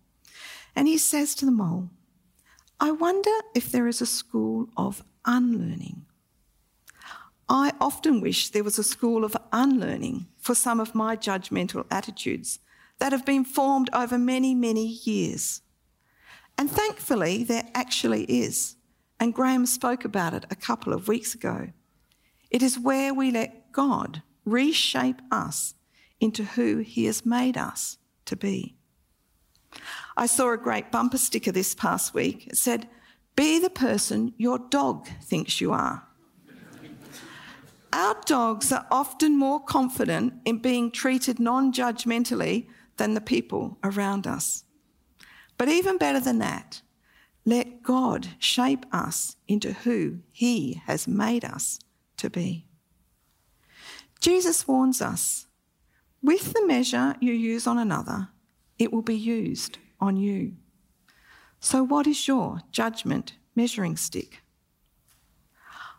And 0.75 0.87
he 0.87 0.99
says 0.99 1.35
to 1.37 1.47
the 1.47 1.51
mole, 1.51 1.89
I 2.79 2.91
wonder 2.91 3.31
if 3.55 3.73
there 3.73 3.89
is 3.89 4.03
a 4.03 4.07
school 4.07 4.69
of 4.77 5.03
unlearning. 5.27 6.07
I 7.49 7.73
often 7.81 8.21
wish 8.21 8.49
there 8.49 8.65
was 8.65 8.79
a 8.79 8.85
school 8.85 9.25
of 9.25 9.37
unlearning 9.53 10.27
for 10.39 10.55
some 10.55 10.81
of 10.81 10.95
my 10.95 11.17
judgmental 11.17 11.85
attitudes 11.91 12.59
that 12.99 13.13
have 13.13 13.25
been 13.25 13.45
formed 13.45 13.91
over 13.93 14.19
many, 14.19 14.55
many 14.55 14.87
years. 14.87 15.61
And 16.59 16.71
thankfully, 16.71 17.45
there 17.45 17.69
actually 17.75 18.25
is 18.25 18.77
and 19.19 19.35
Graham 19.35 19.67
spoke 19.67 20.05
about 20.05 20.35
it 20.35 20.45
a 20.51 20.57
couple 20.57 20.93
of 20.93 21.09
weeks 21.09 21.35
ago. 21.35 21.69
It 22.51 22.63
is 22.63 22.79
where 22.79 23.15
we 23.15 23.31
let 23.31 23.73
God 23.73 24.23
reshape 24.45 25.21
us 25.31 25.75
into 26.21 26.45
who 26.45 26.79
He 26.79 27.07
has 27.07 27.27
made 27.27 27.57
us 27.57 27.99
to 28.27 28.37
be. 28.37 28.77
I 30.17 30.27
saw 30.27 30.53
a 30.53 30.59
great 30.59 30.91
bumper 30.91 31.19
sticker 31.19 31.53
this 31.53 31.75
past 31.75 32.15
week. 32.15 32.47
It 32.47 32.57
said, 32.57 32.89
Be 33.37 33.59
the 33.59 33.71
person 33.71 34.35
your 34.39 34.59
dog 34.59 35.07
thinks 35.23 35.61
you 35.61 35.73
are. 35.73 36.07
Our 37.93 38.17
dogs 38.27 38.73
are 38.73 38.87
often 38.91 39.39
more 39.39 39.61
confident 39.61 40.35
in 40.45 40.59
being 40.59 40.91
treated 40.91 41.39
non 41.39 41.73
judgmentally 41.73 42.67
than 42.97 43.15
the 43.15 43.21
people 43.21 43.79
around 43.85 44.27
us. 44.27 44.65
But 45.59 45.69
even 45.69 45.99
better 45.99 46.21
than 46.21 46.39
that, 46.39 46.83
let 47.45 47.83
God 47.83 48.29
shape 48.39 48.85
us 48.93 49.37
into 49.47 49.73
who 49.73 50.19
He 50.33 50.83
has 50.87 51.07
made 51.07 51.45
us 51.45 51.79
to 52.17 52.29
be. 52.29 52.67
Jesus 54.21 54.67
warns 54.67 55.01
us 55.01 55.47
with 56.23 56.53
the 56.53 56.67
measure 56.67 57.15
you 57.21 57.33
use 57.33 57.67
on 57.67 57.79
another, 57.79 58.29
it 58.79 58.93
will 58.93 59.03
be 59.03 59.15
used 59.15 59.79
on 60.01 60.17
you. 60.17 60.55
So, 61.61 61.83
what 61.83 62.07
is 62.07 62.29
your 62.29 62.63
judgment 62.71 63.35
measuring 63.55 63.97
stick? 63.97 64.43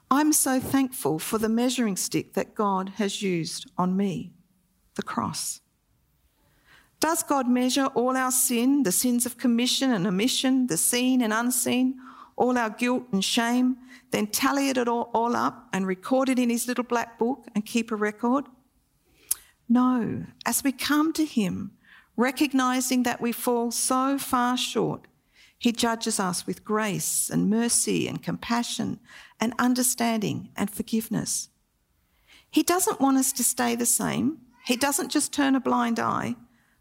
I'm 0.10 0.32
so 0.32 0.60
thankful 0.60 1.20
for 1.20 1.38
the 1.38 1.50
measuring 1.50 1.98
stick 1.98 2.34
that 2.34 2.56
God 2.56 2.94
has 2.96 3.22
used 3.22 3.70
on 3.78 3.98
me. 3.98 4.32
the 4.96 5.04
cross. 5.04 5.62
Does 7.00 7.22
God 7.22 7.48
measure 7.48 7.86
all 7.86 8.18
our 8.18 8.32
sin, 8.32 8.84
the 8.84 8.92
sins 8.92 9.26
of 9.26 9.38
commission 9.38 9.92
and 9.92 10.08
omission, 10.08 10.68
the 10.68 10.78
seen 10.78 11.22
and 11.22 11.32
unseen, 11.32 12.00
all 12.36 12.58
our 12.58 12.72
guilt 12.72 13.04
and 13.12 13.24
shame, 13.24 13.78
then 14.12 14.28
tally 14.28 14.70
it 14.70 14.88
all, 14.88 15.12
all 15.14 15.36
up 15.36 15.68
and 15.72 15.86
record 15.86 16.30
it 16.30 16.40
in 16.40 16.50
his 16.50 16.68
little 16.68 16.84
black 16.84 17.20
book 17.20 17.46
and 17.54 17.66
keep 17.66 17.92
a 17.92 17.96
record? 17.96 18.46
No, 19.70 20.26
as 20.46 20.64
we 20.64 20.72
come 20.72 21.14
to 21.14 21.26
him, 21.26 21.72
recognizing 22.16 23.04
that 23.04 23.22
we 23.22 23.32
fall 23.32 23.70
so 23.70 24.18
far 24.18 24.58
short, 24.58 25.06
he 25.58 25.72
judges 25.72 26.20
us 26.20 26.46
with 26.46 26.64
grace 26.64 27.30
and 27.30 27.50
mercy 27.50 28.08
and 28.08 28.22
compassion 28.22 29.00
and 29.40 29.54
understanding 29.58 30.50
and 30.56 30.70
forgiveness. 30.70 31.50
He 32.50 32.64
doesn't 32.64 33.02
want 33.02 33.18
us 33.18 33.32
to 33.34 33.44
stay 33.44 33.76
the 33.76 33.86
same. 33.86 34.40
He 34.66 34.76
doesn't 34.76 35.12
just 35.12 35.34
turn 35.34 35.56
a 35.56 35.60
blind 35.60 36.00
eye 36.00 36.36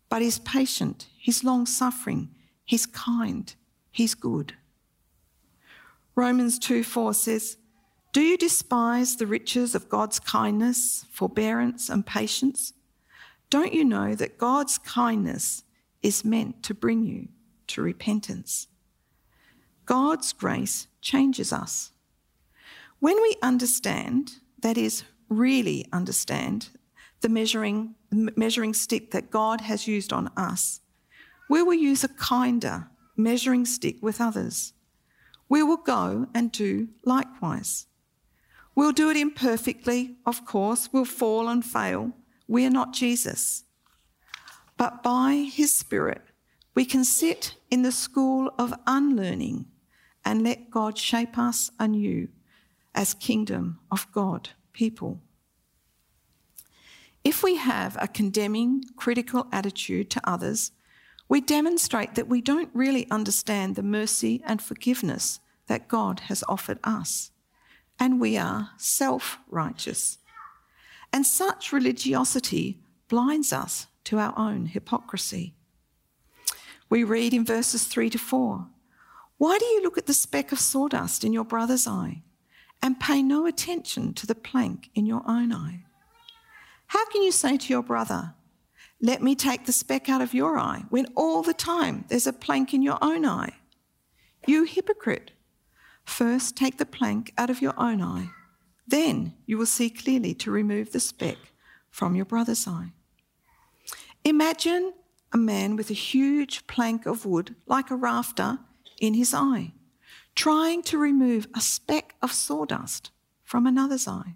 but 0.08 0.22
he's 0.22 0.38
patient, 0.40 1.08
he's 1.18 1.44
long 1.44 1.66
suffering, 1.66 2.30
he's 2.64 2.86
kind, 2.86 3.54
he's 3.90 4.14
good. 4.14 4.54
Romans 6.14 6.58
2 6.58 6.84
4 6.84 7.14
says, 7.14 7.56
Do 8.12 8.20
you 8.20 8.38
despise 8.38 9.16
the 9.16 9.26
riches 9.26 9.74
of 9.74 9.88
God's 9.88 10.18
kindness, 10.18 11.04
forbearance, 11.10 11.88
and 11.88 12.06
patience? 12.06 12.72
Don't 13.50 13.74
you 13.74 13.84
know 13.84 14.14
that 14.14 14.38
God's 14.38 14.78
kindness 14.78 15.62
is 16.02 16.24
meant 16.24 16.62
to 16.64 16.74
bring 16.74 17.04
you 17.04 17.28
to 17.68 17.82
repentance? 17.82 18.68
God's 19.84 20.32
grace 20.32 20.88
changes 21.00 21.52
us. 21.52 21.92
When 22.98 23.20
we 23.22 23.36
understand, 23.42 24.40
that 24.62 24.76
is, 24.78 25.04
really 25.28 25.86
understand, 25.92 26.70
the 27.20 27.28
measuring, 27.28 27.94
measuring 28.10 28.74
stick 28.74 29.10
that 29.10 29.30
God 29.30 29.60
has 29.60 29.86
used 29.86 30.12
on 30.12 30.30
us. 30.36 30.80
We 31.48 31.62
will 31.62 31.74
use 31.74 32.04
a 32.04 32.08
kinder 32.08 32.88
measuring 33.16 33.64
stick 33.64 33.96
with 34.02 34.20
others. 34.20 34.72
We 35.48 35.62
will 35.62 35.78
go 35.78 36.26
and 36.34 36.50
do 36.50 36.88
likewise. 37.04 37.86
We'll 38.74 38.92
do 38.92 39.10
it 39.10 39.16
imperfectly, 39.16 40.16
of 40.26 40.44
course. 40.44 40.90
We'll 40.92 41.04
fall 41.04 41.48
and 41.48 41.64
fail. 41.64 42.12
We 42.46 42.66
are 42.66 42.70
not 42.70 42.92
Jesus. 42.92 43.64
But 44.76 45.02
by 45.02 45.48
his 45.50 45.74
Spirit, 45.74 46.22
we 46.76 46.84
can 46.84 47.04
sit 47.04 47.54
in 47.70 47.82
the 47.82 47.90
school 47.90 48.52
of 48.58 48.74
unlearning 48.86 49.64
and 50.24 50.44
let 50.44 50.70
God 50.70 50.98
shape 50.98 51.38
us 51.38 51.70
anew 51.80 52.28
as 52.94 53.14
kingdom 53.14 53.80
of 53.90 54.06
God 54.12 54.50
people. 54.74 55.20
If 57.24 57.42
we 57.42 57.56
have 57.56 57.96
a 57.98 58.06
condemning, 58.06 58.84
critical 58.94 59.48
attitude 59.50 60.10
to 60.10 60.20
others, 60.28 60.70
we 61.28 61.40
demonstrate 61.40 62.14
that 62.14 62.28
we 62.28 62.40
don't 62.40 62.70
really 62.74 63.10
understand 63.10 63.74
the 63.74 63.82
mercy 63.82 64.42
and 64.46 64.60
forgiveness 64.60 65.40
that 65.66 65.88
God 65.88 66.20
has 66.28 66.44
offered 66.46 66.78
us. 66.84 67.30
And 67.98 68.20
we 68.20 68.36
are 68.36 68.70
self 68.76 69.38
righteous. 69.48 70.18
And 71.12 71.26
such 71.26 71.72
religiosity 71.72 72.80
blinds 73.08 73.52
us 73.52 73.86
to 74.04 74.18
our 74.18 74.38
own 74.38 74.66
hypocrisy. 74.66 75.55
We 76.88 77.04
read 77.04 77.34
in 77.34 77.44
verses 77.44 77.84
3 77.84 78.10
to 78.10 78.18
4 78.18 78.66
Why 79.38 79.58
do 79.58 79.64
you 79.64 79.82
look 79.82 79.98
at 79.98 80.06
the 80.06 80.14
speck 80.14 80.52
of 80.52 80.60
sawdust 80.60 81.24
in 81.24 81.32
your 81.32 81.44
brother's 81.44 81.86
eye 81.86 82.22
and 82.82 83.00
pay 83.00 83.22
no 83.22 83.46
attention 83.46 84.14
to 84.14 84.26
the 84.26 84.34
plank 84.34 84.90
in 84.94 85.06
your 85.06 85.22
own 85.26 85.52
eye? 85.52 85.84
How 86.88 87.04
can 87.06 87.22
you 87.22 87.32
say 87.32 87.56
to 87.56 87.72
your 87.72 87.82
brother, 87.82 88.34
Let 89.00 89.22
me 89.22 89.34
take 89.34 89.66
the 89.66 89.72
speck 89.72 90.08
out 90.08 90.22
of 90.22 90.34
your 90.34 90.58
eye, 90.58 90.84
when 90.88 91.06
all 91.14 91.42
the 91.42 91.54
time 91.54 92.04
there's 92.08 92.26
a 92.26 92.32
plank 92.32 92.72
in 92.72 92.82
your 92.82 92.98
own 93.02 93.26
eye? 93.26 93.54
You 94.46 94.64
hypocrite! 94.64 95.32
First 96.04 96.56
take 96.56 96.78
the 96.78 96.86
plank 96.86 97.32
out 97.36 97.50
of 97.50 97.60
your 97.60 97.74
own 97.76 98.00
eye, 98.00 98.30
then 98.86 99.34
you 99.44 99.58
will 99.58 99.66
see 99.66 99.90
clearly 99.90 100.34
to 100.34 100.52
remove 100.52 100.92
the 100.92 101.00
speck 101.00 101.36
from 101.90 102.14
your 102.14 102.24
brother's 102.24 102.68
eye. 102.68 102.92
Imagine 104.24 104.92
a 105.32 105.38
man 105.38 105.76
with 105.76 105.90
a 105.90 105.94
huge 105.94 106.66
plank 106.66 107.06
of 107.06 107.26
wood, 107.26 107.54
like 107.66 107.90
a 107.90 107.96
rafter, 107.96 108.58
in 109.00 109.14
his 109.14 109.34
eye, 109.34 109.72
trying 110.34 110.82
to 110.82 110.98
remove 110.98 111.46
a 111.54 111.60
speck 111.60 112.14
of 112.22 112.32
sawdust 112.32 113.10
from 113.44 113.66
another's 113.66 114.08
eye. 114.08 114.34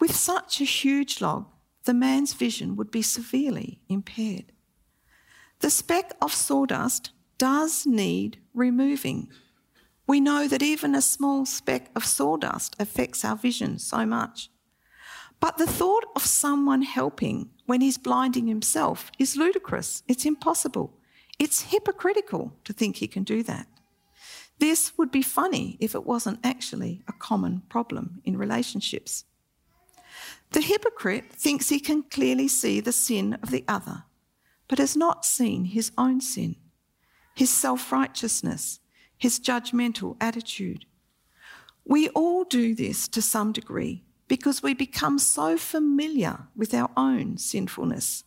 With 0.00 0.14
such 0.14 0.60
a 0.60 0.64
huge 0.64 1.20
log, 1.20 1.46
the 1.84 1.94
man's 1.94 2.32
vision 2.32 2.76
would 2.76 2.90
be 2.90 3.02
severely 3.02 3.80
impaired. 3.88 4.52
The 5.60 5.70
speck 5.70 6.12
of 6.20 6.32
sawdust 6.32 7.10
does 7.38 7.86
need 7.86 8.38
removing. 8.54 9.28
We 10.06 10.20
know 10.20 10.48
that 10.48 10.62
even 10.62 10.94
a 10.94 11.02
small 11.02 11.46
speck 11.46 11.90
of 11.94 12.04
sawdust 12.04 12.76
affects 12.78 13.24
our 13.24 13.36
vision 13.36 13.78
so 13.78 14.04
much. 14.04 14.50
But 15.42 15.58
the 15.58 15.66
thought 15.66 16.04
of 16.14 16.24
someone 16.24 16.82
helping 16.82 17.50
when 17.66 17.80
he's 17.80 17.98
blinding 17.98 18.46
himself 18.46 19.10
is 19.18 19.36
ludicrous. 19.36 20.04
It's 20.06 20.24
impossible. 20.24 20.96
It's 21.36 21.62
hypocritical 21.62 22.56
to 22.62 22.72
think 22.72 22.94
he 22.94 23.08
can 23.08 23.24
do 23.24 23.42
that. 23.42 23.66
This 24.60 24.96
would 24.96 25.10
be 25.10 25.20
funny 25.20 25.76
if 25.80 25.96
it 25.96 26.06
wasn't 26.06 26.38
actually 26.44 27.02
a 27.08 27.12
common 27.12 27.62
problem 27.68 28.22
in 28.24 28.36
relationships. 28.36 29.24
The 30.52 30.60
hypocrite 30.60 31.32
thinks 31.32 31.70
he 31.70 31.80
can 31.80 32.04
clearly 32.04 32.46
see 32.46 32.78
the 32.78 32.92
sin 32.92 33.36
of 33.42 33.50
the 33.50 33.64
other, 33.66 34.04
but 34.68 34.78
has 34.78 34.96
not 34.96 35.24
seen 35.24 35.64
his 35.64 35.90
own 35.98 36.20
sin, 36.20 36.54
his 37.34 37.50
self 37.50 37.90
righteousness, 37.90 38.78
his 39.18 39.40
judgmental 39.40 40.16
attitude. 40.20 40.84
We 41.84 42.10
all 42.10 42.44
do 42.44 42.76
this 42.76 43.08
to 43.08 43.20
some 43.20 43.50
degree 43.50 44.04
because 44.32 44.62
we 44.62 44.72
become 44.72 45.18
so 45.18 45.58
familiar 45.58 46.38
with 46.56 46.72
our 46.72 46.88
own 46.96 47.36
sinfulness. 47.36 48.24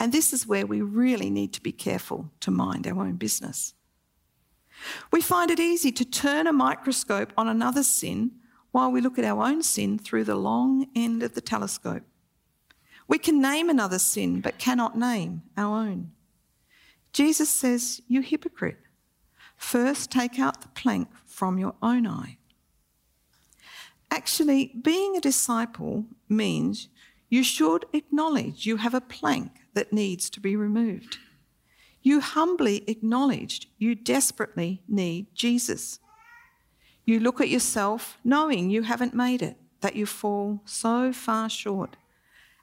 And 0.00 0.10
this 0.10 0.32
is 0.32 0.44
where 0.44 0.66
we 0.66 0.80
really 0.80 1.30
need 1.30 1.52
to 1.52 1.62
be 1.62 1.70
careful 1.70 2.32
to 2.40 2.50
mind 2.50 2.84
our 2.84 2.98
own 2.98 3.14
business. 3.14 3.74
We 5.12 5.20
find 5.20 5.52
it 5.52 5.60
easy 5.60 5.92
to 5.92 6.04
turn 6.04 6.48
a 6.48 6.52
microscope 6.52 7.32
on 7.36 7.46
another 7.46 7.84
sin 7.84 8.32
while 8.72 8.90
we 8.90 9.00
look 9.00 9.20
at 9.20 9.24
our 9.24 9.44
own 9.44 9.62
sin 9.62 10.00
through 10.00 10.24
the 10.24 10.34
long 10.34 10.88
end 10.96 11.22
of 11.22 11.36
the 11.36 11.40
telescope. 11.40 12.02
We 13.06 13.18
can 13.18 13.40
name 13.40 13.70
another 13.70 14.00
sin, 14.00 14.40
but 14.40 14.58
cannot 14.58 14.98
name 14.98 15.42
our 15.56 15.76
own. 15.76 16.10
Jesus 17.12 17.50
says, 17.50 18.02
You 18.08 18.20
hypocrite, 18.22 18.78
first 19.56 20.10
take 20.10 20.40
out 20.40 20.62
the 20.62 20.68
plank 20.70 21.08
from 21.24 21.56
your 21.56 21.76
own 21.80 22.04
eye. 22.08 22.38
Actually, 24.10 24.72
being 24.82 25.16
a 25.16 25.20
disciple 25.20 26.06
means 26.28 26.88
you 27.28 27.44
should 27.44 27.86
acknowledge 27.92 28.66
you 28.66 28.76
have 28.76 28.94
a 28.94 29.00
plank 29.00 29.52
that 29.74 29.92
needs 29.92 30.28
to 30.30 30.40
be 30.40 30.56
removed. 30.56 31.18
You 32.02 32.20
humbly 32.20 32.82
acknowledged 32.88 33.66
you 33.78 33.94
desperately 33.94 34.82
need 34.88 35.26
Jesus. 35.34 36.00
You 37.04 37.20
look 37.20 37.40
at 37.40 37.48
yourself 37.48 38.18
knowing 38.24 38.70
you 38.70 38.82
haven't 38.82 39.14
made 39.14 39.42
it, 39.42 39.56
that 39.80 39.96
you 39.96 40.06
fall 40.06 40.60
so 40.64 41.12
far 41.12 41.48
short. 41.48 41.96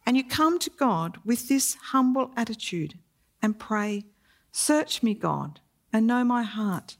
And 0.05 0.17
you 0.17 0.23
come 0.23 0.59
to 0.59 0.69
God 0.69 1.19
with 1.25 1.47
this 1.47 1.75
humble 1.91 2.31
attitude 2.35 2.97
and 3.41 3.59
pray, 3.59 4.05
Search 4.51 5.03
me, 5.03 5.13
God, 5.13 5.59
and 5.93 6.07
know 6.07 6.23
my 6.23 6.43
heart. 6.43 6.97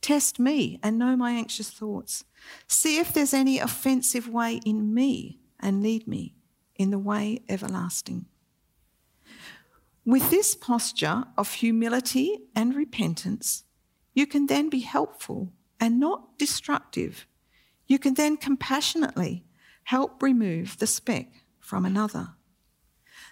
Test 0.00 0.38
me 0.38 0.78
and 0.82 0.98
know 0.98 1.16
my 1.16 1.32
anxious 1.32 1.70
thoughts. 1.70 2.24
See 2.66 2.98
if 2.98 3.12
there's 3.12 3.34
any 3.34 3.58
offensive 3.58 4.28
way 4.28 4.60
in 4.64 4.94
me 4.94 5.40
and 5.60 5.82
lead 5.82 6.06
me 6.06 6.34
in 6.76 6.90
the 6.90 6.98
way 6.98 7.42
everlasting. 7.48 8.26
With 10.06 10.30
this 10.30 10.54
posture 10.54 11.24
of 11.36 11.54
humility 11.54 12.38
and 12.54 12.74
repentance, 12.74 13.64
you 14.14 14.26
can 14.26 14.46
then 14.46 14.70
be 14.70 14.80
helpful 14.80 15.52
and 15.80 16.00
not 16.00 16.38
destructive, 16.38 17.26
you 17.86 17.98
can 17.98 18.14
then 18.14 18.36
compassionately 18.36 19.44
help 19.84 20.22
remove 20.22 20.78
the 20.78 20.86
speck 20.86 21.44
from 21.60 21.84
another. 21.84 22.30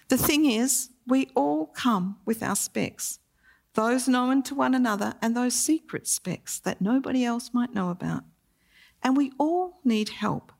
The 0.09 0.17
thing 0.17 0.45
is, 0.45 0.89
we 1.05 1.29
all 1.35 1.67
come 1.67 2.17
with 2.25 2.41
our 2.41 2.55
specks, 2.55 3.19
those 3.77 4.07
known 4.07 4.41
to 4.41 4.55
one 4.55 4.73
another 4.73 5.13
and 5.21 5.37
those 5.37 5.53
secret 5.53 6.07
specks 6.07 6.57
that 6.57 6.81
nobody 6.81 7.23
else 7.23 7.51
might 7.53 7.75
know 7.75 7.91
about. 7.91 8.23
And 9.03 9.15
we 9.15 9.31
all 9.37 9.79
need 9.85 10.09
help, 10.09 10.51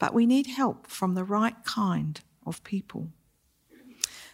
but 0.00 0.12
we 0.12 0.26
need 0.26 0.48
help 0.48 0.88
from 0.88 1.14
the 1.14 1.22
right 1.22 1.54
kind 1.64 2.20
of 2.44 2.64
people. 2.64 3.12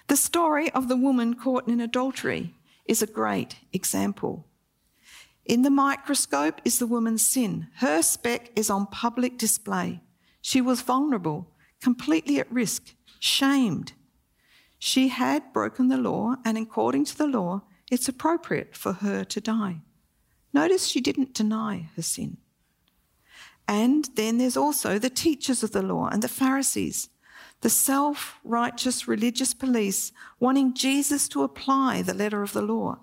The 0.08 0.16
story 0.16 0.70
of 0.70 0.88
the 0.88 0.96
woman 0.96 1.34
caught 1.34 1.68
in 1.68 1.78
adultery 1.78 2.54
is 2.86 3.02
a 3.02 3.06
great 3.06 3.56
example. 3.70 4.46
In 5.44 5.60
the 5.60 5.70
microscope 5.70 6.58
is 6.64 6.78
the 6.78 6.86
woman's 6.86 7.26
sin. 7.26 7.68
Her 7.76 8.00
speck 8.00 8.50
is 8.56 8.70
on 8.70 8.86
public 8.86 9.36
display. 9.36 10.00
She 10.40 10.62
was 10.62 10.80
vulnerable, 10.80 11.48
completely 11.82 12.40
at 12.40 12.50
risk, 12.50 12.94
shamed. 13.18 13.92
She 14.78 15.08
had 15.08 15.52
broken 15.52 15.88
the 15.88 15.98
law, 15.98 16.36
and 16.46 16.56
according 16.56 17.04
to 17.06 17.18
the 17.18 17.26
law, 17.26 17.64
it's 17.92 18.08
appropriate 18.08 18.74
for 18.74 18.94
her 18.94 19.22
to 19.22 19.38
die. 19.38 19.82
Notice 20.54 20.86
she 20.86 21.02
didn't 21.02 21.34
deny 21.34 21.90
her 21.94 22.00
sin. 22.00 22.38
And 23.68 24.08
then 24.14 24.38
there's 24.38 24.56
also 24.56 24.98
the 24.98 25.10
teachers 25.10 25.62
of 25.62 25.72
the 25.72 25.82
law 25.82 26.08
and 26.08 26.22
the 26.22 26.28
Pharisees, 26.28 27.10
the 27.60 27.68
self 27.68 28.40
righteous 28.44 29.06
religious 29.06 29.52
police 29.52 30.10
wanting 30.40 30.72
Jesus 30.72 31.28
to 31.28 31.42
apply 31.42 32.00
the 32.00 32.14
letter 32.14 32.42
of 32.42 32.54
the 32.54 32.62
law. 32.62 32.98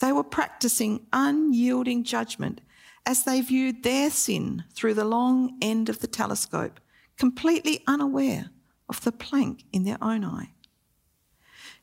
They 0.00 0.10
were 0.10 0.24
practicing 0.24 1.06
unyielding 1.12 2.02
judgment 2.02 2.62
as 3.06 3.22
they 3.22 3.40
viewed 3.40 3.84
their 3.84 4.10
sin 4.10 4.64
through 4.74 4.94
the 4.94 5.04
long 5.04 5.56
end 5.62 5.88
of 5.88 6.00
the 6.00 6.08
telescope, 6.08 6.80
completely 7.16 7.84
unaware 7.86 8.50
of 8.88 9.02
the 9.02 9.12
plank 9.12 9.66
in 9.72 9.84
their 9.84 10.02
own 10.02 10.24
eye. 10.24 10.50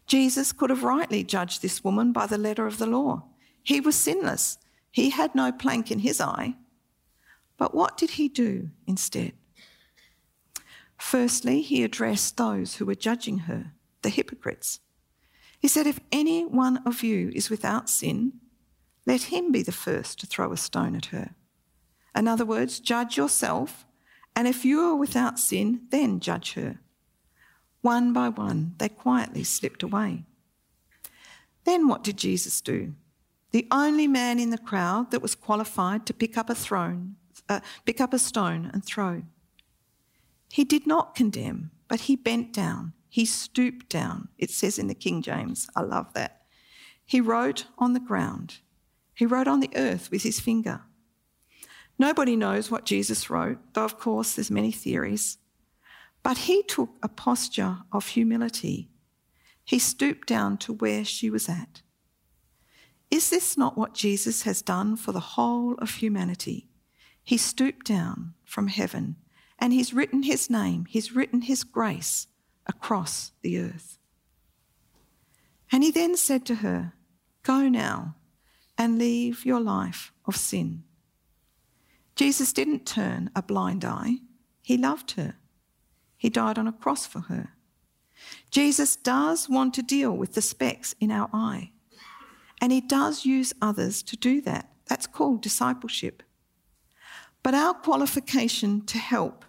Jesus 0.08 0.52
could 0.52 0.70
have 0.70 0.84
rightly 0.84 1.24
judged 1.24 1.62
this 1.62 1.84
woman 1.84 2.12
by 2.12 2.26
the 2.26 2.38
letter 2.38 2.68
of 2.68 2.78
the 2.78 2.86
law. 2.86 3.24
He 3.62 3.80
was 3.80 3.96
sinless. 3.96 4.58
He 4.92 5.10
had 5.10 5.34
no 5.34 5.52
plank 5.52 5.92
in 5.92 6.00
his 6.00 6.20
eye. 6.20 6.56
But 7.58 7.74
what 7.74 7.98
did 7.98 8.12
he 8.12 8.28
do 8.28 8.70
instead? 8.86 9.34
Firstly, 10.98 11.62
he 11.62 11.84
addressed 11.84 12.38
those 12.38 12.76
who 12.76 12.86
were 12.86 12.96
judging 12.96 13.40
her, 13.40 13.74
the 14.02 14.10
hypocrites. 14.10 14.80
He 15.60 15.68
said, 15.68 15.88
If 15.88 16.00
any 16.12 16.46
one 16.46 16.78
of 16.86 17.04
you 17.04 17.32
is 17.34 17.50
without 17.50 17.90
sin, 17.90 18.34
let 19.06 19.24
him 19.24 19.52
be 19.52 19.64
the 19.64 19.72
first 19.72 20.20
to 20.20 20.28
throw 20.28 20.52
a 20.52 20.58
stone 20.58 20.96
at 20.96 21.08
her. 21.08 21.36
In 22.16 22.28
other 22.28 22.46
words, 22.46 22.80
judge 22.80 23.18
yourself, 23.18 23.86
and 24.36 24.48
if 24.48 24.66
you 24.66 24.82
are 24.82 24.96
without 24.96 25.40
sin, 25.40 25.82
then 25.90 26.20
judge 26.20 26.54
her. 26.54 26.80
One 27.84 28.14
by 28.14 28.30
one, 28.30 28.76
they 28.78 28.88
quietly 28.88 29.44
slipped 29.44 29.84
away. 29.84 30.24
Then 31.66 31.90
what 31.90 32.02
did 32.02 32.18
Jesus 32.18 32.62
do? 32.62 32.94
The 33.52 33.68
only 33.72 34.08
man 34.08 34.40
in 34.40 34.52
the 34.52 34.58
crowd 34.58 35.12
that 35.12 35.22
was 35.22 35.36
qualified 35.36 36.06
to 36.06 36.14
pick 36.14 36.38
up 36.38 36.50
a 36.50 36.56
throne, 36.56 37.18
uh, 37.50 37.60
pick 37.86 38.00
up 38.00 38.14
a 38.14 38.20
stone 38.20 38.72
and 38.74 38.86
throw. 38.86 39.24
He 40.50 40.64
did 40.64 40.88
not 40.88 41.14
condemn, 41.14 41.72
but 41.90 42.02
he 42.02 42.16
bent 42.16 42.54
down. 42.54 42.94
He 43.10 43.26
stooped 43.26 43.90
down. 43.90 44.30
It 44.38 44.50
says 44.50 44.80
in 44.80 44.88
the 44.88 44.96
King 44.96 45.22
James. 45.22 45.68
I 45.76 45.82
love 45.82 46.14
that. 46.14 46.44
He 47.06 47.20
wrote 47.20 47.66
on 47.78 47.92
the 47.92 48.00
ground. 48.00 48.60
He 49.14 49.26
wrote 49.26 49.50
on 49.50 49.60
the 49.60 49.72
earth 49.76 50.10
with 50.10 50.24
his 50.24 50.40
finger. 50.40 50.84
Nobody 52.00 52.38
knows 52.38 52.72
what 52.72 52.86
Jesus 52.86 53.30
wrote, 53.30 53.58
though 53.74 53.84
of 53.84 54.00
course 54.00 54.36
there's 54.36 54.50
many 54.50 54.72
theories. 54.72 55.38
But 56.24 56.40
he 56.40 56.64
took 56.64 56.92
a 57.04 57.10
posture 57.10 57.80
of 57.92 58.08
humility. 58.08 58.90
He 59.66 59.78
stooped 59.78 60.28
down 60.28 60.58
to 60.60 60.74
where 60.74 61.04
she 61.04 61.30
was 61.30 61.50
at. 61.50 61.82
Is 63.12 63.30
this 63.30 63.58
not 63.58 63.78
what 63.78 63.94
Jesus 63.94 64.44
has 64.44 64.62
done 64.62 64.96
for 64.96 65.12
the 65.12 65.20
whole 65.20 65.76
of 65.76 65.96
humanity? 65.96 66.68
He 67.24 67.38
stooped 67.38 67.86
down 67.86 68.34
from 68.44 68.68
heaven 68.68 69.18
and 69.60 69.72
he's 69.72 69.94
written 69.94 70.24
his 70.24 70.50
name, 70.50 70.86
he's 70.90 71.16
written 71.16 71.42
his 71.42 71.64
grace 71.64 72.28
across 72.66 73.32
the 73.42 73.60
earth. 73.60 73.98
And 75.72 75.84
he 75.84 75.92
then 75.92 76.18
said 76.18 76.46
to 76.48 76.56
her, 76.56 76.94
Go 77.44 77.70
now 77.70 78.16
and 78.78 78.98
leave 78.98 79.46
your 79.46 79.60
life 79.60 80.12
of 80.26 80.36
sin. 80.36 80.84
Jesus 82.16 82.54
didn't 82.54 82.86
turn 82.86 83.30
a 83.36 83.42
blind 83.42 83.86
eye, 83.86 84.18
he 84.62 84.78
loved 84.78 85.12
her. 85.12 85.36
He 86.24 86.30
died 86.30 86.58
on 86.58 86.70
a 86.70 86.72
cross 86.72 87.06
for 87.06 87.20
her. 87.20 87.50
Jesus 88.50 88.96
does 88.96 89.50
want 89.50 89.74
to 89.74 89.82
deal 89.82 90.16
with 90.16 90.36
the 90.36 90.42
specks 90.42 90.96
in 91.02 91.12
our 91.12 91.30
eye, 91.34 91.72
and 92.62 92.72
he 92.72 92.80
does 92.80 93.26
use 93.26 93.52
others 93.62 94.02
to 94.04 94.16
do 94.16 94.40
that. 94.40 94.72
That's 94.88 95.06
called 95.06 95.42
discipleship. 95.42 96.24
But 97.44 97.56
our 97.56 97.74
qualification 97.74 98.86
to 98.86 98.98
help 98.98 99.44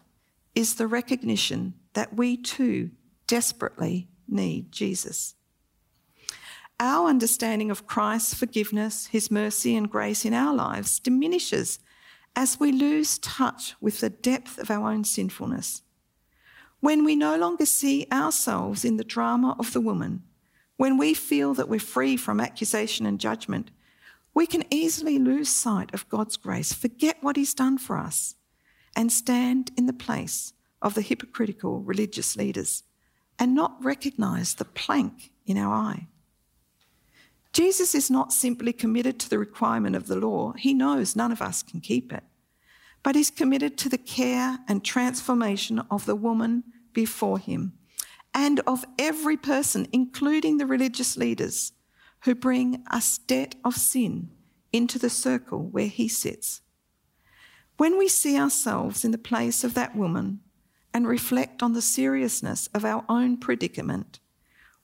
is 0.56 0.74
the 0.74 0.88
recognition 0.88 1.74
that 1.92 2.16
we 2.16 2.36
too 2.36 2.90
desperately 3.28 4.08
need 4.26 4.72
Jesus. 4.72 5.36
Our 6.80 7.08
understanding 7.08 7.70
of 7.70 7.86
Christ's 7.86 8.34
forgiveness, 8.34 9.06
his 9.06 9.30
mercy, 9.30 9.76
and 9.76 9.88
grace 9.88 10.24
in 10.24 10.34
our 10.34 10.52
lives 10.52 10.98
diminishes 10.98 11.78
as 12.34 12.58
we 12.58 12.72
lose 12.72 13.18
touch 13.18 13.76
with 13.80 14.00
the 14.00 14.10
depth 14.10 14.58
of 14.58 14.72
our 14.72 14.90
own 14.90 15.04
sinfulness. 15.04 15.82
When 16.84 17.02
we 17.02 17.16
no 17.16 17.34
longer 17.38 17.64
see 17.64 18.06
ourselves 18.12 18.84
in 18.84 18.98
the 18.98 19.04
drama 19.04 19.56
of 19.58 19.72
the 19.72 19.80
woman, 19.80 20.22
when 20.76 20.98
we 20.98 21.14
feel 21.14 21.54
that 21.54 21.66
we're 21.66 21.80
free 21.80 22.18
from 22.18 22.40
accusation 22.40 23.06
and 23.06 23.18
judgment, 23.18 23.70
we 24.34 24.46
can 24.46 24.64
easily 24.70 25.18
lose 25.18 25.48
sight 25.48 25.94
of 25.94 26.06
God's 26.10 26.36
grace, 26.36 26.74
forget 26.74 27.16
what 27.22 27.36
He's 27.36 27.54
done 27.54 27.78
for 27.78 27.96
us, 27.96 28.34
and 28.94 29.10
stand 29.10 29.70
in 29.78 29.86
the 29.86 29.94
place 29.94 30.52
of 30.82 30.92
the 30.92 31.00
hypocritical 31.00 31.80
religious 31.80 32.36
leaders 32.36 32.82
and 33.38 33.54
not 33.54 33.82
recognize 33.82 34.52
the 34.52 34.66
plank 34.66 35.30
in 35.46 35.56
our 35.56 35.72
eye. 35.74 36.08
Jesus 37.54 37.94
is 37.94 38.10
not 38.10 38.30
simply 38.30 38.74
committed 38.74 39.18
to 39.20 39.30
the 39.30 39.38
requirement 39.38 39.96
of 39.96 40.06
the 40.06 40.16
law, 40.16 40.52
he 40.52 40.74
knows 40.74 41.16
none 41.16 41.32
of 41.32 41.40
us 41.40 41.62
can 41.62 41.80
keep 41.80 42.12
it, 42.12 42.24
but 43.02 43.14
he's 43.14 43.30
committed 43.30 43.78
to 43.78 43.88
the 43.88 43.96
care 43.96 44.58
and 44.68 44.84
transformation 44.84 45.78
of 45.90 46.04
the 46.04 46.14
woman 46.14 46.62
before 46.94 47.38
him 47.38 47.74
and 48.34 48.60
of 48.66 48.84
every 48.98 49.36
person, 49.36 49.86
including 49.92 50.58
the 50.58 50.66
religious 50.66 51.16
leaders 51.16 51.72
who 52.24 52.34
bring 52.34 52.82
a 52.90 53.02
debt 53.26 53.54
of 53.64 53.76
sin 53.76 54.30
into 54.72 54.98
the 54.98 55.10
circle 55.10 55.68
where 55.68 55.86
he 55.86 56.08
sits. 56.08 56.60
When 57.76 57.96
we 57.96 58.08
see 58.08 58.38
ourselves 58.38 59.04
in 59.04 59.12
the 59.12 59.18
place 59.18 59.62
of 59.62 59.74
that 59.74 59.94
woman 59.94 60.40
and 60.92 61.06
reflect 61.06 61.62
on 61.62 61.72
the 61.72 61.82
seriousness 61.82 62.68
of 62.74 62.84
our 62.84 63.04
own 63.08 63.36
predicament, 63.36 64.18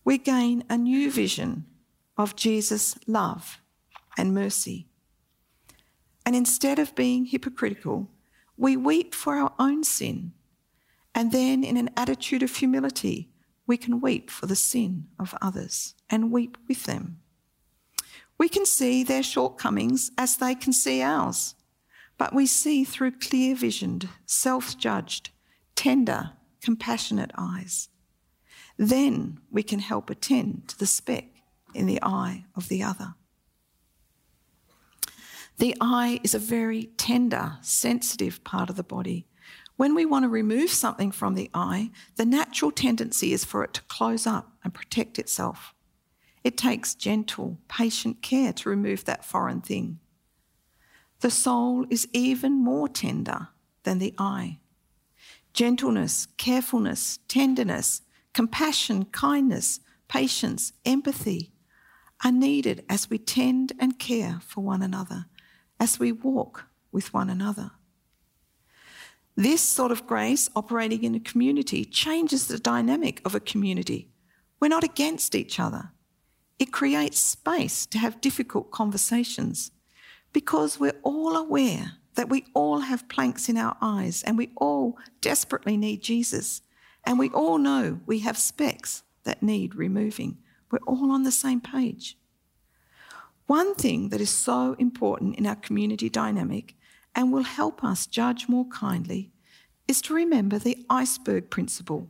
we 0.05 0.17
gain 0.19 0.65
a 0.69 0.77
new 0.77 1.11
vision 1.11 1.67
of 2.17 2.37
Jesus' 2.37 2.97
love 3.07 3.61
and 4.17 4.35
mercy. 4.35 4.87
And 6.25 6.37
instead 6.37 6.79
of 6.79 6.95
being 6.95 7.27
hypocritical, 7.27 8.11
we 8.57 8.77
weep 8.77 9.15
for 9.15 9.37
our 9.37 9.53
own 9.59 9.83
sin. 9.85 10.33
And 11.15 11.33
then, 11.33 11.65
in 11.65 11.77
an 11.77 11.91
attitude 11.97 12.43
of 12.43 12.55
humility, 12.55 13.31
we 13.67 13.77
can 13.77 14.01
weep 14.01 14.31
for 14.31 14.47
the 14.47 14.57
sin 14.57 15.07
of 15.19 15.35
others 15.41 15.95
and 16.09 16.33
weep 16.33 16.57
with 16.69 16.85
them. 16.85 17.21
We 18.39 18.49
can 18.49 18.65
see 18.65 19.03
their 19.03 19.23
shortcomings 19.23 20.11
as 20.17 20.37
they 20.37 20.55
can 20.55 20.73
see 20.73 21.03
ours, 21.03 21.55
but 22.17 22.35
we 22.35 22.47
see 22.47 22.85
through 22.85 23.19
clear 23.19 23.55
visioned, 23.55 24.09
self 24.27 24.79
judged, 24.79 25.31
tender, 25.77 26.33
compassionate 26.61 27.31
eyes. 27.37 27.89
Then 28.79 29.41
we 29.51 29.63
can 29.63 29.79
help 29.79 30.09
attend 30.09 30.69
to 30.69 30.79
the 30.79 30.87
speck 30.87 31.27
in 31.75 31.87
the 31.87 32.03
eye 32.03 32.47
of 32.57 32.69
the 32.69 32.83
other. 32.83 33.15
The 35.59 35.77
eye 35.81 36.21
is 36.23 36.35
a 36.35 36.39
very 36.39 36.85
tender, 36.97 37.59
sensitive 37.61 38.43
part 38.43 38.71
of 38.71 38.77
the 38.77 38.83
body. 38.83 39.27
When 39.81 39.95
we 39.95 40.05
want 40.05 40.25
to 40.25 40.29
remove 40.29 40.69
something 40.69 41.11
from 41.11 41.37
the 41.37 41.49
eye, 41.55 41.91
the 42.17 42.27
natural 42.27 42.71
tendency 42.71 43.33
is 43.33 43.47
for 43.47 43.65
it 43.65 43.73
to 43.73 43.83
close 43.85 44.27
up 44.27 44.53
and 44.63 44.75
protect 44.75 45.19
itself. 45.19 45.73
It 46.45 46.59
takes 46.59 46.95
gentle, 46.95 47.57
patient 47.67 48.21
care 48.21 48.53
to 48.53 48.69
remove 48.69 49.07
that 49.07 49.25
foreign 49.25 49.63
thing. 49.63 49.99
The 51.21 51.31
soul 51.31 51.87
is 51.89 52.07
even 52.13 52.63
more 52.63 52.91
tender 52.91 53.49
than 53.85 54.01
the 54.01 54.13
eye. 54.19 54.59
Gentleness, 55.55 56.29
carefulness, 56.37 57.19
tenderness, 57.27 58.03
compassion, 58.35 59.07
kindness, 59.07 59.81
patience, 60.09 60.75
empathy, 60.85 61.53
are 62.23 62.33
needed 62.33 62.85
as 62.91 63.09
we 63.09 63.17
tend 63.17 63.73
and 63.79 63.99
care 63.99 64.41
for 64.43 64.63
one 64.63 64.83
another, 64.83 65.25
as 65.81 65.99
we 65.99 66.13
walk 66.13 66.67
with 66.93 67.15
one 67.15 67.31
another. 67.31 67.71
This 69.41 69.63
sort 69.63 69.91
of 69.91 70.07
grace 70.07 70.51
operating 70.55 71.03
in 71.03 71.15
a 71.15 71.19
community 71.19 71.87
changes 71.87 72.47
the 72.47 72.59
dynamic 72.59 73.23
of 73.25 73.35
a 73.35 73.41
community. 73.41 74.11
We're 74.61 74.69
not 74.69 74.85
against 74.85 75.35
each 75.35 75.59
other. 75.59 75.93
It 76.59 76.75
creates 76.75 77.19
space 77.19 77.87
to 77.87 77.97
have 77.97 78.21
difficult 78.21 78.71
conversations 78.71 79.71
because 80.35 80.79
we're 80.79 81.01
all 81.03 81.37
aware 81.37 81.93
that 82.17 82.29
we 82.29 82.45
all 82.53 82.81
have 82.81 83.09
planks 83.09 83.49
in 83.49 83.57
our 83.57 83.79
eyes 83.81 84.23
and 84.25 84.37
we 84.37 84.51
all 84.57 84.99
desperately 85.23 85.79
need 85.79 86.03
Jesus. 86.03 86.61
And 87.07 87.19
we 87.19 87.31
all 87.31 87.57
know 87.57 88.01
we 88.05 88.19
have 88.19 88.37
specks 88.37 89.05
that 89.25 89.43
need 89.43 89.75
removing. 89.75 90.37
We're 90.71 90.87
all 90.87 91.11
on 91.11 91.23
the 91.23 91.33
same 91.33 91.63
page. 91.63 92.19
One 93.47 93.75
thing 93.75 94.11
that 94.11 94.21
is 94.21 94.29
so 94.29 94.77
important 94.79 95.37
in 95.37 95.47
our 95.47 95.57
community 95.57 96.11
dynamic 96.11 96.77
and 97.15 97.33
will 97.33 97.43
help 97.43 97.83
us 97.83 98.07
judge 98.07 98.49
more 98.49 98.67
kindly 98.67 99.31
is 99.89 100.01
to 100.03 100.15
remember 100.15 100.59
the 100.59 100.85
iceberg 100.89 101.51
principle. 101.51 102.09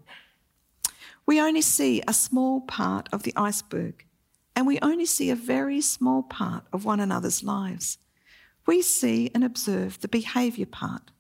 We 1.27 1.41
only 1.41 1.63
see 1.63 2.03
a 2.07 2.13
small 2.13 2.61
part 2.61 3.09
of 3.13 3.23
the 3.23 3.33
iceberg, 3.37 4.05
and 4.55 4.67
we 4.67 4.79
only 4.81 5.07
see 5.07 5.31
a 5.31 5.37
very 5.37 5.81
small 5.81 6.23
part 6.23 6.65
of 6.73 6.85
one 6.85 7.01
another's 7.01 7.43
lives. 7.43 7.99
We 8.67 8.83
see 8.83 9.31
and 9.35 9.43
observe 9.43 10.01
the 10.01 10.09
behaviour 10.09 10.67
part, 10.67 11.11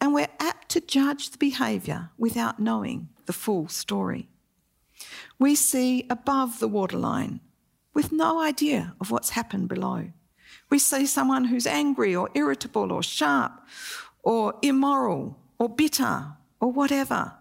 and 0.00 0.14
we're 0.14 0.28
apt 0.38 0.68
to 0.70 0.80
judge 0.80 1.30
the 1.30 1.38
behaviour 1.38 2.10
without 2.16 2.60
knowing 2.60 3.08
the 3.26 3.32
full 3.32 3.68
story. 3.68 4.28
We 5.38 5.54
see 5.54 6.06
above 6.08 6.60
the 6.60 6.68
waterline 6.68 7.40
with 7.92 8.12
no 8.12 8.40
idea 8.40 8.94
of 9.00 9.10
what's 9.10 9.30
happened 9.30 9.68
below. 9.68 10.12
We 10.70 10.78
see 10.78 11.06
someone 11.06 11.44
who's 11.44 11.66
angry 11.66 12.14
or 12.14 12.30
irritable 12.34 12.92
or 12.92 13.02
sharp 13.02 13.60
or 14.22 14.54
immoral 14.62 15.38
or 15.58 15.68
bitter 15.68 16.32
or 16.60 16.72
whatever. 16.72 17.34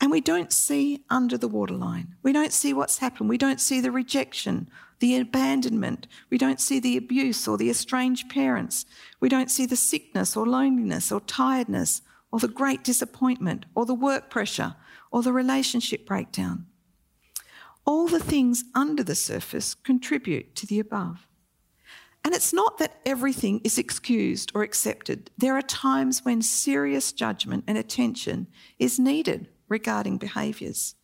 And 0.00 0.10
we 0.10 0.22
don't 0.22 0.52
see 0.52 1.04
under 1.10 1.36
the 1.36 1.48
waterline. 1.48 2.14
We 2.22 2.32
don't 2.32 2.52
see 2.52 2.72
what's 2.72 2.98
happened. 2.98 3.28
We 3.28 3.36
don't 3.36 3.60
see 3.60 3.80
the 3.80 3.90
rejection, 3.90 4.70
the 4.98 5.18
abandonment. 5.18 6.06
We 6.30 6.38
don't 6.38 6.60
see 6.60 6.80
the 6.80 6.96
abuse 6.96 7.46
or 7.46 7.58
the 7.58 7.68
estranged 7.68 8.30
parents. 8.30 8.86
We 9.20 9.28
don't 9.28 9.50
see 9.50 9.66
the 9.66 9.76
sickness 9.76 10.36
or 10.36 10.46
loneliness 10.46 11.12
or 11.12 11.20
tiredness 11.20 12.00
or 12.32 12.38
the 12.38 12.48
great 12.48 12.82
disappointment 12.82 13.66
or 13.74 13.84
the 13.84 13.94
work 13.94 14.30
pressure 14.30 14.76
or 15.10 15.22
the 15.22 15.32
relationship 15.32 16.06
breakdown. 16.06 16.66
All 17.84 18.06
the 18.06 18.20
things 18.20 18.64
under 18.74 19.02
the 19.02 19.14
surface 19.14 19.74
contribute 19.74 20.54
to 20.56 20.66
the 20.66 20.78
above. 20.78 21.26
And 22.24 22.34
it's 22.34 22.52
not 22.52 22.78
that 22.78 23.00
everything 23.06 23.60
is 23.64 23.78
excused 23.78 24.52
or 24.54 24.62
accepted. 24.62 25.30
There 25.38 25.56
are 25.56 25.62
times 25.62 26.24
when 26.24 26.42
serious 26.42 27.12
judgment 27.12 27.64
and 27.66 27.78
attention 27.78 28.46
is 28.78 28.98
needed 28.98 29.48
regarding 29.68 30.18
behaviours. 30.18 30.96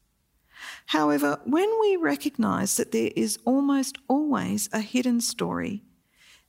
However, 0.86 1.40
when 1.44 1.70
we 1.80 1.96
recognise 1.96 2.76
that 2.76 2.92
there 2.92 3.10
is 3.16 3.38
almost 3.44 3.98
always 4.08 4.68
a 4.72 4.80
hidden 4.80 5.20
story, 5.20 5.82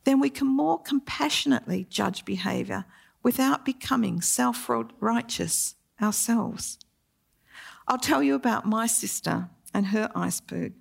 then 0.04 0.20
we 0.20 0.30
can 0.30 0.48
more 0.48 0.82
compassionately 0.82 1.86
judge 1.90 2.24
behaviour 2.26 2.86
without 3.24 3.66
becoming 3.66 4.22
self 4.22 4.70
righteous 5.00 5.76
ourselves. 6.02 6.80
I'll 7.88 7.98
tell 7.98 8.24
you 8.24 8.36
about 8.36 8.66
my 8.66 8.88
sister 8.88 9.50
and 9.74 9.88
her 9.88 10.10
iceberg. 10.16 10.74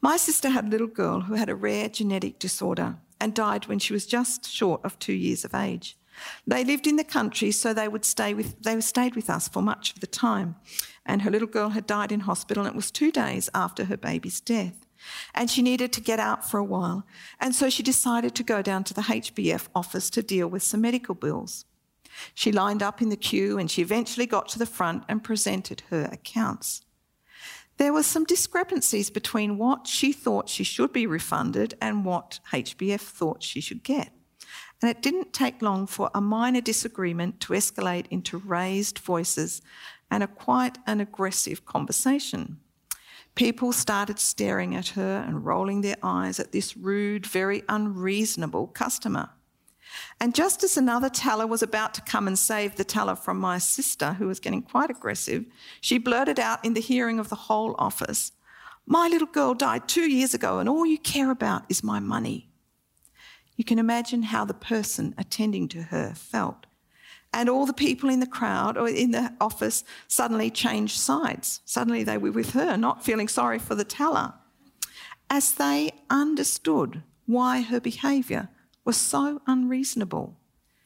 My 0.00 0.16
sister 0.16 0.50
had 0.50 0.66
a 0.66 0.68
little 0.68 0.86
girl 0.86 1.22
who 1.22 1.34
had 1.34 1.48
a 1.48 1.54
rare 1.54 1.88
genetic 1.88 2.38
disorder 2.38 2.96
and 3.20 3.34
died 3.34 3.66
when 3.66 3.78
she 3.78 3.92
was 3.92 4.06
just 4.06 4.50
short 4.50 4.84
of 4.84 4.98
two 4.98 5.12
years 5.12 5.44
of 5.44 5.54
age. 5.54 5.96
They 6.46 6.64
lived 6.64 6.86
in 6.86 6.96
the 6.96 7.04
country, 7.04 7.50
so 7.50 7.74
they 7.74 7.88
would 7.88 8.04
stay 8.04 8.32
with 8.34 8.62
they 8.62 8.80
stayed 8.80 9.14
with 9.14 9.28
us 9.28 9.48
for 9.48 9.62
much 9.62 9.92
of 9.92 10.00
the 10.00 10.06
time. 10.06 10.56
And 11.04 11.22
her 11.22 11.30
little 11.30 11.48
girl 11.48 11.70
had 11.70 11.86
died 11.86 12.10
in 12.10 12.20
hospital, 12.20 12.64
and 12.64 12.72
it 12.72 12.76
was 12.76 12.90
two 12.90 13.12
days 13.12 13.50
after 13.54 13.84
her 13.84 13.96
baby's 13.96 14.40
death. 14.40 14.86
And 15.34 15.50
she 15.50 15.62
needed 15.62 15.92
to 15.92 16.00
get 16.00 16.18
out 16.18 16.48
for 16.48 16.58
a 16.58 16.64
while. 16.64 17.06
And 17.38 17.54
so 17.54 17.68
she 17.68 17.82
decided 17.82 18.34
to 18.34 18.42
go 18.42 18.62
down 18.62 18.82
to 18.84 18.94
the 18.94 19.02
HBF 19.02 19.68
office 19.74 20.08
to 20.10 20.22
deal 20.22 20.48
with 20.48 20.62
some 20.62 20.80
medical 20.80 21.14
bills. 21.14 21.64
She 22.34 22.50
lined 22.50 22.82
up 22.82 23.02
in 23.02 23.10
the 23.10 23.16
queue 23.16 23.58
and 23.58 23.70
she 23.70 23.82
eventually 23.82 24.26
got 24.26 24.48
to 24.48 24.58
the 24.58 24.66
front 24.66 25.04
and 25.06 25.22
presented 25.22 25.82
her 25.90 26.08
accounts. 26.10 26.85
There 27.78 27.92
were 27.92 28.02
some 28.02 28.24
discrepancies 28.24 29.10
between 29.10 29.58
what 29.58 29.86
she 29.86 30.12
thought 30.12 30.48
she 30.48 30.64
should 30.64 30.92
be 30.92 31.06
refunded 31.06 31.74
and 31.80 32.04
what 32.04 32.40
HBF 32.52 33.00
thought 33.00 33.42
she 33.42 33.60
should 33.60 33.82
get. 33.82 34.10
And 34.80 34.90
it 34.90 35.02
didn't 35.02 35.32
take 35.32 35.62
long 35.62 35.86
for 35.86 36.10
a 36.14 36.20
minor 36.20 36.60
disagreement 36.60 37.40
to 37.40 37.52
escalate 37.52 38.06
into 38.10 38.38
raised 38.38 38.98
voices 38.98 39.62
and 40.10 40.22
a 40.22 40.26
quite 40.26 40.78
an 40.86 41.00
aggressive 41.00 41.64
conversation. 41.64 42.60
People 43.34 43.72
started 43.72 44.18
staring 44.18 44.74
at 44.74 44.88
her 44.88 45.24
and 45.26 45.44
rolling 45.44 45.82
their 45.82 45.96
eyes 46.02 46.40
at 46.40 46.52
this 46.52 46.76
rude, 46.76 47.26
very 47.26 47.62
unreasonable 47.68 48.68
customer. 48.68 49.30
And 50.20 50.34
just 50.34 50.64
as 50.64 50.76
another 50.76 51.08
teller 51.08 51.46
was 51.46 51.62
about 51.62 51.94
to 51.94 52.00
come 52.00 52.26
and 52.26 52.38
save 52.38 52.76
the 52.76 52.84
teller 52.84 53.16
from 53.16 53.38
my 53.38 53.58
sister, 53.58 54.14
who 54.14 54.26
was 54.26 54.40
getting 54.40 54.62
quite 54.62 54.90
aggressive, 54.90 55.44
she 55.80 55.98
blurted 55.98 56.40
out 56.40 56.64
in 56.64 56.74
the 56.74 56.80
hearing 56.80 57.18
of 57.18 57.28
the 57.28 57.36
whole 57.36 57.74
office, 57.78 58.32
My 58.88 59.08
little 59.08 59.26
girl 59.26 59.52
died 59.52 59.88
two 59.88 60.08
years 60.08 60.32
ago, 60.32 60.60
and 60.60 60.68
all 60.68 60.86
you 60.86 60.98
care 60.98 61.32
about 61.32 61.64
is 61.68 61.82
my 61.82 61.98
money. 61.98 62.48
You 63.56 63.64
can 63.64 63.78
imagine 63.78 64.22
how 64.22 64.44
the 64.44 64.54
person 64.54 65.14
attending 65.18 65.66
to 65.68 65.84
her 65.84 66.14
felt. 66.14 66.66
And 67.32 67.48
all 67.48 67.66
the 67.66 67.72
people 67.72 68.08
in 68.08 68.20
the 68.20 68.26
crowd 68.26 68.78
or 68.78 68.88
in 68.88 69.10
the 69.10 69.32
office 69.40 69.82
suddenly 70.06 70.50
changed 70.50 70.98
sides. 70.98 71.60
Suddenly 71.64 72.04
they 72.04 72.16
were 72.16 72.30
with 72.30 72.52
her, 72.52 72.76
not 72.76 73.04
feeling 73.04 73.28
sorry 73.28 73.58
for 73.58 73.74
the 73.74 73.84
teller, 73.84 74.34
as 75.28 75.52
they 75.52 75.90
understood 76.08 77.02
why 77.26 77.62
her 77.62 77.80
behaviour 77.80 78.48
was 78.86 78.96
so 78.96 79.42
unreasonable. 79.46 80.38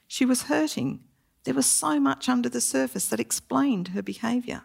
She 0.09 0.25
was 0.25 0.45
hurting. 0.45 1.05
There 1.45 1.55
was 1.55 1.67
so 1.67 2.01
much 2.01 2.29
under 2.29 2.49
the 2.49 2.61
surface 2.61 3.07
that 3.09 3.21
explained 3.21 3.89
her 3.89 4.03
behaviour. 4.03 4.63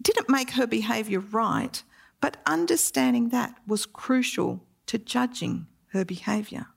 Didn't 0.00 0.30
make 0.30 0.52
her 0.52 0.66
behaviour 0.66 1.20
right, 1.20 1.82
but 2.20 2.38
understanding 2.46 3.28
that 3.30 3.56
was 3.66 3.84
crucial 3.84 4.64
to 4.86 4.96
judging 4.96 5.66
her 5.88 6.04
behaviour. 6.04 6.68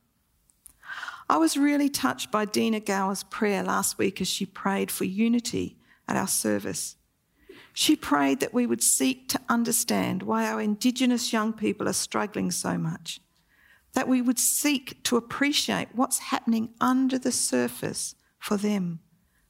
I 1.30 1.38
was 1.38 1.56
really 1.56 1.89
touched 1.89 2.32
by 2.32 2.46
Dina 2.46 2.80
Gower's 2.80 3.24
prayer 3.24 3.63
last 3.63 3.98
week 3.98 4.20
as 4.20 4.28
she 4.28 4.46
prayed 4.46 4.92
for 4.92 5.06
unity 5.06 5.78
at 6.08 6.18
our 6.18 6.28
service. 6.28 6.98
She 7.72 7.96
prayed 7.96 8.39
that 8.39 8.54
we 8.54 8.66
would 8.66 8.84
seek 8.84 9.30
to 9.30 9.42
understand 9.48 10.24
why 10.24 10.48
our 10.48 10.60
Indigenous 10.60 11.32
young 11.32 11.54
people 11.54 11.88
are 11.88 11.94
struggling 11.94 12.52
so 12.52 12.78
much 12.78 13.22
that 13.93 14.08
we 14.08 14.21
would 14.21 14.39
seek 14.39 15.01
to 15.03 15.17
appreciate 15.17 15.89
what's 15.93 16.19
happening 16.19 16.69
under 16.82 17.17
the 17.17 17.32
surface 17.32 18.15
for 18.39 18.58
them, 18.58 18.99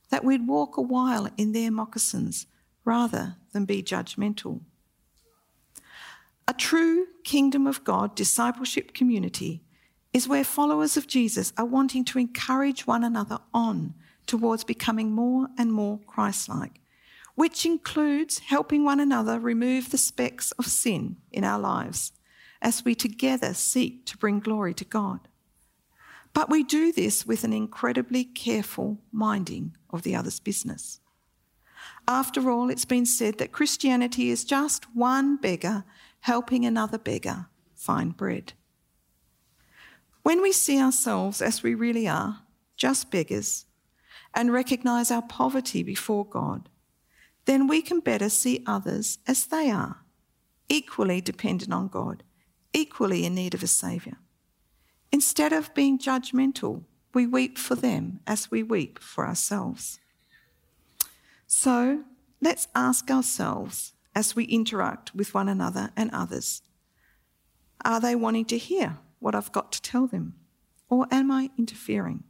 that 0.09 0.23
we'd 0.23 0.47
walk 0.47 0.77
a 0.77 0.81
while 0.81 1.29
in 1.37 1.53
their 1.53 1.71
moccasins 1.71 2.45
rather 2.85 3.37
than 3.53 3.65
be 3.65 3.81
judgmental. 3.81 4.61
A 6.47 6.53
true 6.53 7.07
kingdom 7.23 7.65
of 7.65 7.83
God 7.83 8.15
discipleship 8.15 8.93
community 8.93 9.63
is 10.11 10.27
where 10.27 10.43
followers 10.43 10.97
of 10.97 11.07
Jesus 11.07 11.53
are 11.57 11.65
wanting 11.65 12.03
to 12.05 12.19
encourage 12.19 12.85
one 12.85 13.03
another 13.03 13.39
on 13.53 13.95
towards 14.27 14.63
becoming 14.63 15.11
more 15.11 15.47
and 15.57 15.71
more 15.71 15.99
Christ 16.05 16.49
like, 16.49 16.81
which 17.35 17.65
includes 17.65 18.39
helping 18.39 18.83
one 18.83 18.99
another 18.99 19.39
remove 19.39 19.89
the 19.89 19.97
specks 19.97 20.51
of 20.53 20.65
sin 20.65 21.17
in 21.31 21.43
our 21.43 21.59
lives 21.59 22.11
as 22.63 22.85
we 22.85 22.95
together 22.95 23.53
seek 23.53 24.05
to 24.05 24.17
bring 24.17 24.39
glory 24.39 24.73
to 24.73 24.85
God. 24.85 25.27
But 26.33 26.49
we 26.49 26.63
do 26.63 26.91
this 26.91 27.27
with 27.27 27.43
an 27.43 27.53
incredibly 27.53 28.23
careful 28.23 28.99
minding 29.11 29.75
of 29.91 30.01
the 30.01 30.15
other's 30.15 30.39
business. 30.39 31.01
After 32.07 32.49
all, 32.49 32.69
it's 32.69 32.85
been 32.85 33.05
said 33.05 33.37
that 33.37 33.51
Christianity 33.51 34.29
is 34.29 34.45
just 34.45 34.85
one 34.95 35.35
beggar 35.35 35.83
helping 36.21 36.65
another 36.65 36.97
beggar 36.97 37.47
find 37.75 38.15
bread. 38.15 38.53
When 40.23 40.41
we 40.41 40.53
see 40.53 40.81
ourselves 40.81 41.41
as 41.41 41.61
we 41.61 41.75
really 41.75 42.07
are, 42.07 42.39
just 42.77 43.11
beggars, 43.11 43.65
and 44.33 44.53
recognise 44.53 45.11
our 45.11 45.21
poverty 45.21 45.83
before 45.83 46.25
God, 46.25 46.69
then 47.45 47.67
we 47.67 47.81
can 47.81 47.99
better 47.99 48.29
see 48.29 48.63
others 48.65 49.19
as 49.27 49.45
they 49.45 49.69
are, 49.69 49.97
equally 50.69 51.19
dependent 51.19 51.73
on 51.73 51.89
God 51.89 52.23
equally 52.73 53.25
in 53.25 53.35
need 53.35 53.53
of 53.53 53.63
a 53.63 53.67
Saviour. 53.67 54.17
Instead 55.11 55.53
of 55.53 55.73
being 55.73 55.99
judgmental, 55.99 56.83
we 57.13 57.27
weep 57.27 57.57
for 57.57 57.75
them 57.75 58.19
as 58.25 58.49
we 58.49 58.63
weep 58.63 58.99
for 58.99 59.27
ourselves. 59.27 59.99
So 61.45 62.03
let's 62.41 62.67
ask 62.73 63.11
ourselves 63.11 63.93
as 64.15 64.35
we 64.35 64.45
interact 64.45 65.13
with 65.13 65.33
one 65.33 65.47
another 65.47 65.91
and 65.95 66.09
others 66.11 66.63
are 67.85 67.99
they 67.99 68.15
wanting 68.15 68.45
to 68.45 68.57
hear 68.57 68.97
what 69.19 69.35
I've 69.35 69.51
got 69.51 69.71
to 69.73 69.81
tell 69.81 70.07
them? 70.07 70.35
Or 70.89 71.07
am 71.11 71.31
I 71.31 71.49
interfering? 71.57 72.23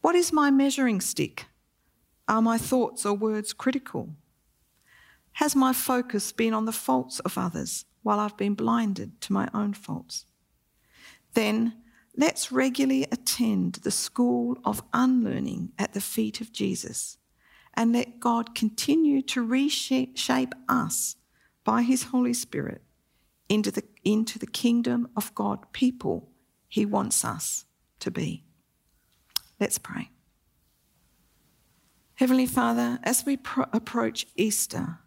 What 0.00 0.14
is 0.14 0.32
my 0.32 0.50
measuring 0.50 1.00
stick? 1.00 1.46
Are 2.26 2.42
my 2.42 2.58
thoughts 2.58 3.04
or 3.04 3.14
words 3.14 3.52
critical? 3.52 4.10
Has 5.34 5.54
my 5.54 5.72
focus 5.72 6.32
been 6.32 6.54
on 6.54 6.64
the 6.64 6.72
faults 6.72 7.20
of 7.20 7.38
others 7.38 7.84
while 8.02 8.20
I've 8.20 8.36
been 8.36 8.54
blinded 8.54 9.20
to 9.22 9.32
my 9.32 9.48
own 9.52 9.74
faults. 9.74 10.26
Then 11.34 11.74
let's 12.16 12.50
regularly 12.50 13.04
attend 13.10 13.74
the 13.74 13.90
school 13.90 14.58
of 14.64 14.82
unlearning 14.92 15.72
at 15.78 15.92
the 15.92 16.00
feet 16.00 16.40
of 16.40 16.52
Jesus 16.52 17.18
and 17.74 17.92
let 17.92 18.20
God 18.20 18.54
continue 18.54 19.22
to 19.22 19.42
reshape 19.42 20.54
us 20.68 21.16
by 21.64 21.82
his 21.82 22.04
Holy 22.04 22.34
Spirit 22.34 22.82
into 23.48 23.70
the, 23.70 23.82
into 24.04 24.38
the 24.38 24.46
kingdom 24.46 25.08
of 25.16 25.34
God 25.34 25.72
people 25.72 26.30
he 26.68 26.86
wants 26.86 27.24
us 27.24 27.64
to 28.00 28.10
be. 28.10 28.44
Let's 29.58 29.78
pray. 29.78 30.10
Heavenly 32.14 32.46
Father, 32.46 32.98
as 33.02 33.24
we 33.24 33.36
pro- 33.36 33.66
approach 33.72 34.26
Easter, 34.36 34.98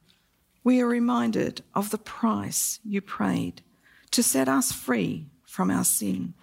we 0.63 0.81
are 0.81 0.87
reminded 0.87 1.61
of 1.73 1.89
the 1.89 1.97
price 1.97 2.79
you 2.85 3.01
paid 3.01 3.61
to 4.11 4.23
set 4.23 4.47
us 4.47 4.71
free 4.71 5.27
from 5.45 5.69
our 5.69 5.83
sin. 5.83 6.33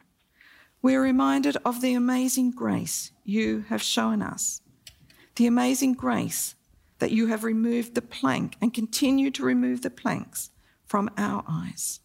We 0.83 0.95
are 0.95 1.01
reminded 1.01 1.57
of 1.65 1.81
the 1.81 1.95
amazing 1.95 2.53
grace 2.53 3.13
you 3.25 3.65
have 3.69 3.83
shown 3.83 4.23
us, 4.23 4.61
the 5.37 5.47
amazing 5.47 5.95
grace 5.95 6.55
that 6.99 7.11
you 7.11 7.29
have 7.29 7.45
removed 7.45 7.95
the 7.95 8.03
plank 8.03 8.57
and 8.61 8.75
continue 8.75 9.31
to 9.31 9.45
remove 9.45 9.83
the 9.83 9.91
planks 9.91 10.51
from 10.85 11.11
our 11.17 11.45
eyes. 11.49 12.01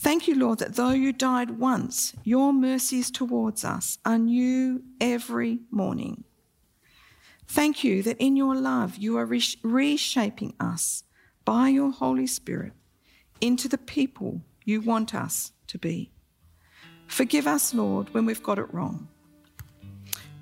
Thank 0.00 0.28
you, 0.28 0.36
Lord, 0.36 0.60
that 0.60 0.76
though 0.76 0.90
you 0.90 1.12
died 1.12 1.58
once, 1.58 2.14
your 2.22 2.52
mercies 2.52 3.10
towards 3.10 3.64
us 3.64 3.98
are 4.04 4.18
new 4.18 4.84
every 5.00 5.60
morning. 5.72 6.22
Thank 7.48 7.82
you 7.82 8.02
that 8.02 8.18
in 8.18 8.36
your 8.36 8.54
love 8.54 8.98
you 8.98 9.16
are 9.16 9.26
reshaping 9.26 10.54
us 10.60 11.04
by 11.46 11.70
your 11.70 11.90
Holy 11.90 12.26
Spirit 12.26 12.74
into 13.40 13.68
the 13.68 13.78
people 13.78 14.42
you 14.64 14.82
want 14.82 15.14
us 15.14 15.52
to 15.68 15.78
be. 15.78 16.12
Forgive 17.06 17.46
us, 17.46 17.72
Lord, 17.72 18.12
when 18.12 18.26
we've 18.26 18.42
got 18.42 18.58
it 18.58 18.72
wrong. 18.72 19.08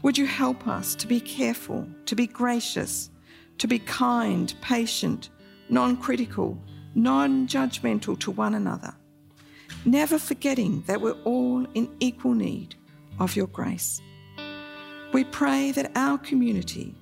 Would 0.03 0.19
you 0.19 0.27
help 0.27 0.67
us 0.67 0.97
to 0.97 1.07
be 1.07 1.21
careful, 1.21 1.89
to 2.07 2.17
be 2.17 2.27
gracious, 2.27 3.11
to 3.59 3.69
be 3.69 3.79
kind, 3.79 4.53
patient, 4.61 5.31
non 5.69 5.97
critical, 5.97 6.59
non 6.97 7.47
judgmental 7.47 8.19
to 8.19 8.33
one 8.33 8.55
another, 8.55 8.95
never 9.85 10.19
forgetting 10.19 10.83
that 10.89 11.01
we're 11.01 11.23
all 11.23 11.65
in 11.75 11.89
equal 12.01 12.35
need 12.35 12.75
of 13.21 13.37
your 13.37 13.47
grace. 13.47 14.03
We 15.13 15.25
pray 15.25 15.71
that 15.73 15.93
our 15.95 16.19
community 16.19 16.95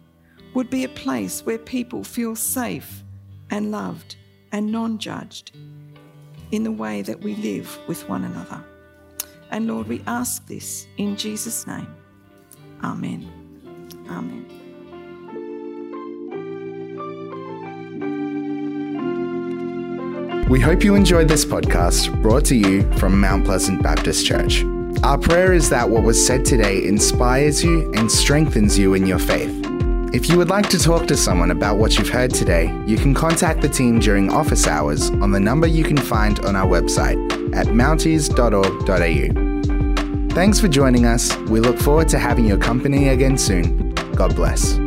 would 0.54 0.70
be 0.70 0.84
a 0.84 0.88
place 0.88 1.44
where 1.44 1.58
people 1.58 2.04
feel 2.04 2.36
safe 2.36 3.02
and 3.50 3.70
loved 3.70 4.16
and 4.52 4.70
non 4.70 4.98
judged 4.98 5.52
in 6.52 6.62
the 6.62 6.72
way 6.72 7.02
that 7.02 7.20
we 7.20 7.34
live 7.36 7.78
with 7.88 8.08
one 8.08 8.24
another. 8.24 8.62
And 9.50 9.66
Lord, 9.66 9.88
we 9.88 10.02
ask 10.06 10.46
this 10.46 10.86
in 10.96 11.16
Jesus' 11.16 11.66
name. 11.66 11.88
Amen. 12.82 13.28
Amen. 14.08 14.44
We 20.48 20.60
hope 20.60 20.84
you 20.84 20.94
enjoyed 20.94 21.26
this 21.26 21.44
podcast 21.44 22.20
brought 22.22 22.44
to 22.46 22.54
you 22.54 22.82
from 22.98 23.20
Mount 23.20 23.44
Pleasant 23.44 23.82
Baptist 23.82 24.26
Church. 24.26 24.62
Our 25.02 25.18
prayer 25.18 25.52
is 25.52 25.68
that 25.70 25.90
what 25.90 26.02
was 26.02 26.24
said 26.24 26.44
today 26.44 26.84
inspires 26.84 27.62
you 27.62 27.90
and 27.94 28.10
strengthens 28.10 28.78
you 28.78 28.94
in 28.94 29.06
your 29.06 29.18
faith. 29.18 29.50
If 30.14 30.28
you 30.28 30.38
would 30.38 30.48
like 30.48 30.68
to 30.70 30.78
talk 30.78 31.06
to 31.08 31.16
someone 31.16 31.50
about 31.50 31.76
what 31.76 31.98
you've 31.98 32.08
heard 32.08 32.32
today, 32.32 32.72
you 32.86 32.96
can 32.96 33.14
contact 33.14 33.60
the 33.60 33.68
team 33.68 33.98
during 33.98 34.30
office 34.30 34.66
hours 34.66 35.10
on 35.10 35.32
the 35.32 35.40
number 35.40 35.66
you 35.66 35.82
can 35.82 35.96
find 35.96 36.38
on 36.40 36.54
our 36.54 36.66
website 36.66 37.18
at 37.54 37.66
mounties.org.au. 37.66 40.34
Thanks 40.34 40.60
for 40.60 40.68
joining 40.68 41.04
us. 41.04 41.36
We 41.48 41.60
look 41.60 41.78
forward 41.78 42.08
to 42.10 42.18
having 42.18 42.44
your 42.44 42.58
company 42.58 43.08
again 43.08 43.36
soon. 43.36 43.92
God 44.14 44.36
bless. 44.36 44.83